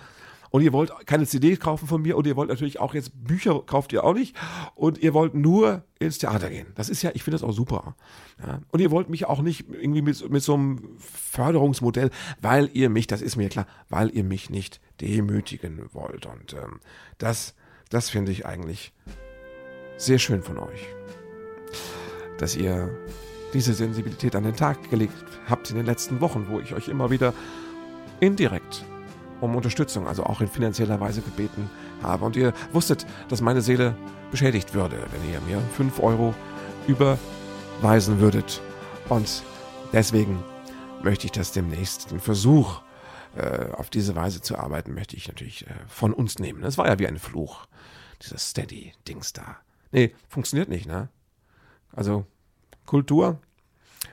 Und 0.51 0.63
ihr 0.63 0.73
wollt 0.73 0.93
keine 1.07 1.27
CD 1.27 1.57
kaufen 1.57 1.89
von 1.89 2.03
mir 2.03 2.17
und 2.17 2.27
ihr 2.27 2.37
wollt 2.37 2.49
natürlich 2.49 2.79
auch 2.81 2.95
jetzt 2.95 3.11
Bücher 3.15 3.63
kauft 3.67 3.93
ihr 3.93 4.05
auch 4.05 4.15
nicht 4.15 4.37
und 4.75 4.99
ihr 4.99 5.15
wollt 5.15 5.35
nur 5.35 5.85
ins 5.99 6.19
Theater 6.19 6.51
gehen. 6.51 6.69
Das 6.75 6.89
ist 6.89 7.03
ja, 7.03 7.11
ich 7.15 7.23
finde 7.23 7.37
das 7.39 7.43
auch 7.43 7.53
super. 7.53 7.97
Ja. 8.45 8.61
Und 8.71 8.81
ihr 8.81 8.91
wollt 8.91 9.09
mich 9.09 9.27
auch 9.27 9.43
nicht 9.43 9.67
irgendwie 9.71 10.03
mit, 10.03 10.31
mit 10.31 10.43
so 10.43 10.55
einem 10.55 10.97
Förderungsmodell, 10.99 12.11
weil 12.41 12.71
ihr 12.73 12.91
mich, 12.91 13.07
das 13.07 13.23
ist 13.23 13.37
mir 13.37 13.49
klar, 13.49 13.67
weil 13.89 14.11
ihr 14.15 14.25
mich 14.25 14.51
nicht 14.51 14.81
demütigen 15.01 15.89
wollt. 15.93 16.27
Und 16.27 16.55
ähm, 16.55 16.81
das, 17.19 17.55
das 17.89 18.11
finde 18.11 18.33
ich 18.33 18.47
eigentlich 18.47 18.93
sehr 19.97 20.19
schön 20.19 20.43
von 20.43 20.59
euch, 20.59 20.87
dass 22.39 22.57
ihr 22.57 22.91
diese 23.55 23.73
Sensibilität 23.73 24.37
an 24.37 24.45
den 24.45 24.57
Tag 24.57 24.91
gelegt 24.91 25.15
habt 25.49 25.71
in 25.71 25.77
den 25.77 25.87
letzten 25.87 26.21
Wochen, 26.21 26.47
wo 26.49 26.61
ich 26.61 26.75
euch 26.75 26.89
immer 26.89 27.11
wieder 27.11 27.33
indirekt 28.21 28.85
um 29.41 29.55
Unterstützung, 29.55 30.07
also 30.07 30.25
auch 30.25 30.41
in 30.41 30.49
finanzieller 30.49 31.01
Weise 31.01 31.23
gebeten 31.23 31.71
habe. 32.03 32.25
Und 32.25 32.37
ihr 32.37 32.53
wusstet, 32.73 33.07
dass 33.29 33.41
meine 33.41 33.61
Seele 33.61 33.95
beschädigt 34.31 34.75
würde, 34.75 34.99
wenn 35.13 35.31
ihr 35.31 35.41
mir 35.43 35.61
5 35.77 36.01
Euro 36.01 36.35
überweisen 36.87 38.21
würdet. 38.21 38.61
Und 39.09 39.43
deswegen 39.93 40.43
möchte 41.03 41.27
ich 41.27 41.33
das 41.33 41.53
demnächst, 41.53 42.11
den 42.11 42.21
Versuch, 42.21 42.81
äh, 43.37 43.71
auf 43.73 43.91
diese 43.91 44.17
Weise 44.17 44.41
zu 44.41 44.59
arbeiten, 44.59 44.95
möchte 44.95 45.17
ich 45.17 45.29
natürlich 45.29 45.67
äh, 45.67 45.75
von 45.87 46.15
uns 46.15 46.39
nehmen. 46.39 46.63
Das 46.63 46.79
war 46.79 46.87
ja 46.87 46.99
wie 46.99 47.07
ein 47.07 47.19
Fluch, 47.19 47.67
dieses 48.23 48.51
Steady-Dings 48.51 49.35
da. 49.35 49.59
Nee, 49.93 50.15
funktioniert 50.29 50.69
nicht, 50.69 50.87
ne? 50.87 51.09
Also, 51.93 52.25
Kultur. 52.87 53.39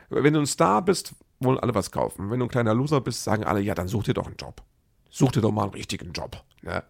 Wenn 0.10 0.34
du 0.34 0.42
ein 0.42 0.46
Star 0.46 0.82
bist, 0.84 1.16
wollen 1.40 1.60
alle 1.60 1.74
was 1.74 1.92
kaufen. 1.92 2.30
Wenn 2.30 2.40
du 2.40 2.46
ein 2.46 2.50
kleiner 2.50 2.74
Loser 2.74 3.02
bist, 3.02 3.24
sagen 3.24 3.44
alle, 3.44 3.62
ja, 3.62 3.76
dann 3.76 3.88
such 3.88 4.04
dir 4.04 4.14
doch 4.14 4.28
einen 4.28 4.36
Job 4.36 4.62
such 5.14 5.32
dir 5.32 5.42
doch 5.42 5.52
mal 5.52 5.64
einen 5.64 5.74
richtigen 5.74 6.12
Job. 6.12 6.44
Ne? 6.62 6.84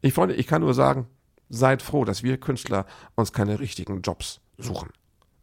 Ich, 0.00 0.14
Freunde, 0.14 0.34
ich 0.34 0.46
kann 0.46 0.62
nur 0.62 0.74
sagen, 0.74 1.06
seid 1.50 1.82
froh, 1.82 2.04
dass 2.04 2.22
wir 2.22 2.38
Künstler 2.38 2.86
uns 3.14 3.32
keine 3.32 3.60
richtigen 3.60 4.00
Jobs 4.00 4.40
suchen. 4.56 4.90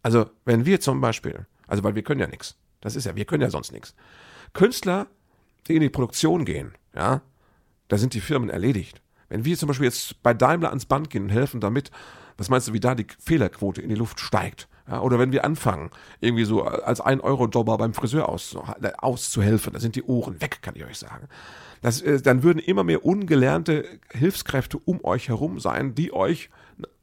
Also, 0.04 0.26
wenn 0.46 0.66
wir 0.66 0.82
zum 0.82 1.00
Beispiel, 1.00 1.46
also 1.68 1.84
weil 1.84 1.96
wir 1.96 2.04
können 2.04 2.20
ja 2.20 2.28
nichts, 2.28 2.58
das 2.82 2.96
ist 2.96 3.06
ja, 3.06 3.16
wir 3.16 3.26
können 3.26 3.44
ja 3.44 3.52
sonst 3.52 3.72
nichts. 3.72 3.94
Künstler, 4.54 5.08
die 5.68 5.76
in 5.76 5.82
die 5.82 5.90
Produktion 5.90 6.44
gehen, 6.44 6.74
ja, 6.96 7.22
da 7.88 7.98
sind 7.98 8.16
die 8.16 8.22
Firmen 8.22 8.50
erledigt. 8.50 9.02
Wenn 9.30 9.46
wir 9.46 9.58
zum 9.58 9.68
Beispiel 9.68 9.86
jetzt 9.86 10.22
bei 10.24 10.34
Daimler 10.34 10.70
ans 10.70 10.88
Band 10.88 11.10
gehen 11.12 11.24
und 11.24 11.30
helfen 11.30 11.62
damit, 11.62 11.92
was 12.38 12.50
meinst 12.50 12.68
du, 12.68 12.74
wie 12.74 12.80
da 12.80 12.96
die 12.96 13.06
Fehlerquote 13.20 13.82
in 13.82 13.90
die 13.90 13.96
Luft 13.96 14.20
steigt? 14.20 14.68
Ja, 14.88 15.02
oder 15.02 15.20
wenn 15.20 15.32
wir 15.32 15.46
anfangen, 15.46 15.92
irgendwie 16.20 16.44
so 16.46 16.64
als 16.64 17.00
ein 17.00 17.22
Euro 17.22 17.48
Jobber 17.48 17.78
beim 17.78 17.94
Friseur 17.94 18.28
auszuhelfen, 18.28 19.74
da 19.74 19.80
sind 19.80 19.96
die 19.96 20.04
Ohren 20.04 20.42
weg, 20.42 20.60
kann 20.64 20.76
ich 20.76 20.84
euch 20.84 20.98
sagen. 20.98 21.28
Das, 21.82 22.02
äh, 22.02 22.22
dann 22.22 22.44
würden 22.44 22.60
immer 22.60 22.84
mehr 22.84 23.06
ungelernte 23.06 23.86
Hilfskräfte 24.12 24.78
um 24.78 25.04
euch 25.04 25.30
herum 25.30 25.60
sein, 25.60 25.96
die 25.96 26.14
euch 26.14 26.50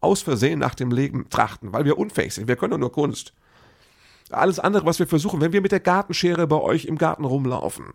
aus 0.00 0.22
Versehen 0.22 0.58
nach 0.58 0.74
dem 0.74 0.90
Leben 0.90 1.28
trachten, 1.30 1.72
weil 1.72 1.84
wir 1.84 1.98
unfähig 1.98 2.34
sind. 2.34 2.48
Wir 2.48 2.56
können 2.56 2.80
nur 2.80 2.92
Kunst. 2.92 3.34
Alles 4.30 4.58
andere, 4.58 4.86
was 4.86 4.98
wir 4.98 5.06
versuchen, 5.06 5.40
wenn 5.40 5.52
wir 5.52 5.60
mit 5.60 5.72
der 5.72 5.80
Gartenschere 5.80 6.46
bei 6.46 6.60
euch 6.60 6.84
im 6.84 6.98
Garten 6.98 7.24
rumlaufen, 7.24 7.86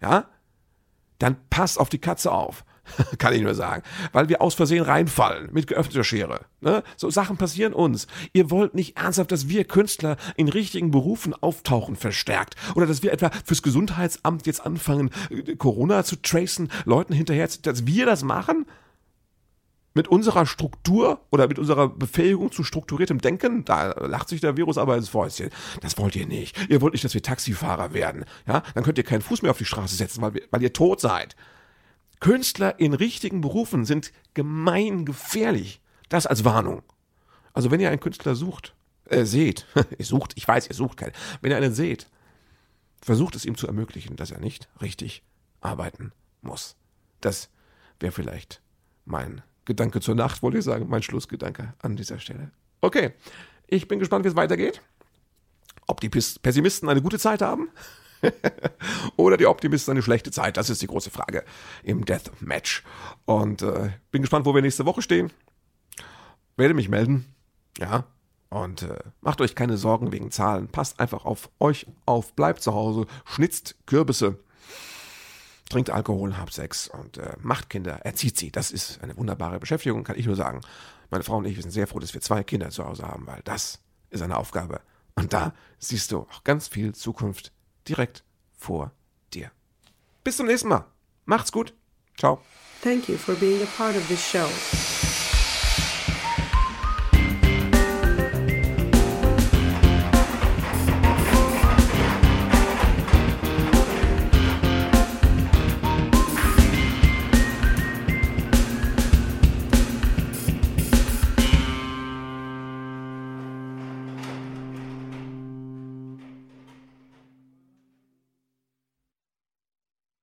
ja, 0.00 0.28
dann 1.18 1.36
passt 1.50 1.78
auf 1.78 1.88
die 1.88 1.98
Katze 1.98 2.32
auf. 2.32 2.64
Kann 3.18 3.34
ich 3.34 3.42
nur 3.42 3.54
sagen. 3.54 3.82
Weil 4.12 4.28
wir 4.28 4.40
aus 4.40 4.54
Versehen 4.54 4.84
reinfallen 4.84 5.48
mit 5.52 5.66
geöffneter 5.66 6.04
Schere. 6.04 6.40
Ne? 6.60 6.82
So 6.96 7.10
Sachen 7.10 7.36
passieren 7.36 7.72
uns. 7.72 8.06
Ihr 8.32 8.50
wollt 8.50 8.74
nicht 8.74 8.96
ernsthaft, 8.96 9.32
dass 9.32 9.48
wir 9.48 9.64
Künstler 9.64 10.16
in 10.36 10.48
richtigen 10.48 10.90
Berufen 10.90 11.34
auftauchen 11.34 11.96
verstärkt. 11.96 12.56
Oder 12.74 12.86
dass 12.86 13.02
wir 13.02 13.12
etwa 13.12 13.30
fürs 13.44 13.62
Gesundheitsamt 13.62 14.46
jetzt 14.46 14.64
anfangen, 14.64 15.10
äh, 15.30 15.56
Corona 15.56 16.04
zu 16.04 16.16
tracen, 16.16 16.70
Leuten 16.84 17.12
hinterher, 17.12 17.48
dass 17.62 17.86
wir 17.86 18.06
das 18.06 18.22
machen? 18.22 18.66
mit 19.94 20.08
unserer 20.08 20.44
Struktur 20.44 21.20
oder 21.30 21.48
mit 21.48 21.58
unserer 21.58 21.88
Befähigung 21.88 22.52
zu 22.52 22.64
strukturiertem 22.64 23.20
Denken, 23.20 23.64
da 23.64 23.92
lacht 23.92 24.28
sich 24.28 24.40
der 24.40 24.56
Virus 24.56 24.76
aber 24.76 24.96
ins 24.96 25.08
Fäustchen. 25.08 25.50
Das 25.80 25.96
wollt 25.98 26.16
ihr 26.16 26.26
nicht. 26.26 26.68
Ihr 26.68 26.80
wollt 26.80 26.92
nicht, 26.92 27.04
dass 27.04 27.14
wir 27.14 27.22
Taxifahrer 27.22 27.94
werden. 27.94 28.24
Ja, 28.46 28.62
dann 28.74 28.84
könnt 28.84 28.98
ihr 28.98 29.04
keinen 29.04 29.22
Fuß 29.22 29.42
mehr 29.42 29.52
auf 29.52 29.58
die 29.58 29.64
Straße 29.64 29.94
setzen, 29.94 30.20
weil, 30.20 30.34
wir, 30.34 30.42
weil 30.50 30.62
ihr 30.62 30.72
tot 30.72 31.00
seid. 31.00 31.36
Künstler 32.20 32.78
in 32.78 32.94
richtigen 32.94 33.40
Berufen 33.40 33.84
sind 33.84 34.12
gemein 34.34 35.04
gefährlich. 35.04 35.80
Das 36.08 36.26
als 36.26 36.44
Warnung. 36.44 36.82
Also 37.52 37.70
wenn 37.70 37.80
ihr 37.80 37.90
einen 37.90 38.00
Künstler 38.00 38.34
sucht, 38.34 38.74
äh, 39.06 39.24
seht, 39.24 39.66
ihr 39.98 40.04
sucht, 40.04 40.32
ich 40.36 40.46
weiß, 40.46 40.68
ihr 40.68 40.74
sucht 40.74 40.98
keinen. 40.98 41.12
Wenn 41.40 41.50
ihr 41.50 41.56
einen 41.56 41.74
seht, 41.74 42.08
versucht 43.02 43.36
es 43.36 43.44
ihm 43.44 43.56
zu 43.56 43.66
ermöglichen, 43.66 44.16
dass 44.16 44.30
er 44.30 44.40
nicht 44.40 44.68
richtig 44.80 45.22
arbeiten 45.60 46.12
muss. 46.40 46.76
Das 47.20 47.50
wäre 48.00 48.12
vielleicht 48.12 48.60
mein 49.04 49.42
Gedanke 49.64 50.00
zur 50.00 50.14
Nacht, 50.14 50.42
wollte 50.42 50.58
ich 50.58 50.64
sagen, 50.64 50.88
mein 50.88 51.02
Schlussgedanke 51.02 51.74
an 51.80 51.96
dieser 51.96 52.18
Stelle. 52.18 52.50
Okay, 52.80 53.12
ich 53.66 53.88
bin 53.88 53.98
gespannt, 53.98 54.24
wie 54.24 54.28
es 54.28 54.36
weitergeht. 54.36 54.82
Ob 55.86 56.00
die 56.00 56.08
Pessimisten 56.08 56.88
eine 56.88 57.02
gute 57.02 57.18
Zeit 57.18 57.42
haben 57.42 57.68
oder 59.16 59.36
die 59.36 59.46
Optimisten 59.46 59.92
eine 59.92 60.02
schlechte 60.02 60.30
Zeit, 60.30 60.56
das 60.56 60.70
ist 60.70 60.82
die 60.82 60.86
große 60.86 61.10
Frage 61.10 61.44
im 61.82 62.04
Deathmatch. 62.04 62.82
Und 63.24 63.62
äh, 63.62 63.90
bin 64.10 64.22
gespannt, 64.22 64.46
wo 64.46 64.54
wir 64.54 64.62
nächste 64.62 64.86
Woche 64.86 65.02
stehen. 65.02 65.30
Werde 66.56 66.74
mich 66.74 66.88
melden. 66.88 67.26
Ja. 67.78 68.04
Und 68.50 68.82
äh, 68.82 68.98
macht 69.20 69.40
euch 69.40 69.56
keine 69.56 69.76
Sorgen 69.76 70.12
wegen 70.12 70.30
Zahlen. 70.30 70.68
Passt 70.68 71.00
einfach 71.00 71.24
auf 71.24 71.50
euch 71.58 71.86
auf. 72.06 72.34
Bleibt 72.34 72.62
zu 72.62 72.74
Hause. 72.74 73.06
Schnitzt 73.24 73.76
Kürbisse 73.86 74.38
trinkt 75.68 75.90
Alkohol, 75.90 76.36
habt 76.36 76.52
Sex 76.52 76.88
und 76.88 77.18
äh, 77.18 77.36
macht 77.40 77.70
Kinder, 77.70 77.94
erzieht 78.04 78.38
sie. 78.38 78.50
Das 78.50 78.70
ist 78.70 79.02
eine 79.02 79.16
wunderbare 79.16 79.58
Beschäftigung, 79.58 80.04
kann 80.04 80.18
ich 80.18 80.26
nur 80.26 80.36
sagen. 80.36 80.60
Meine 81.10 81.24
Frau 81.24 81.38
und 81.38 81.46
ich 81.46 81.60
sind 81.60 81.70
sehr 81.70 81.86
froh, 81.86 81.98
dass 81.98 82.14
wir 82.14 82.20
zwei 82.20 82.44
Kinder 82.44 82.70
zu 82.70 82.84
Hause 82.84 83.04
haben, 83.04 83.26
weil 83.26 83.40
das 83.44 83.80
ist 84.10 84.22
eine 84.22 84.36
Aufgabe. 84.36 84.80
Und 85.14 85.32
da 85.32 85.54
siehst 85.78 86.12
du 86.12 86.20
auch 86.20 86.44
ganz 86.44 86.68
viel 86.68 86.94
Zukunft 86.94 87.52
direkt 87.88 88.24
vor 88.56 88.92
dir. 89.32 89.50
Bis 90.22 90.36
zum 90.36 90.46
nächsten 90.46 90.68
Mal. 90.68 90.86
Macht's 91.24 91.52
gut. 91.52 91.74
Ciao. 92.18 92.40
Thank 92.82 93.08
you 93.08 93.16
for 93.16 93.34
being 93.36 93.62
a 93.62 93.66
part 93.76 93.96
of 93.96 94.06
this 94.08 94.20
show. 94.20 94.48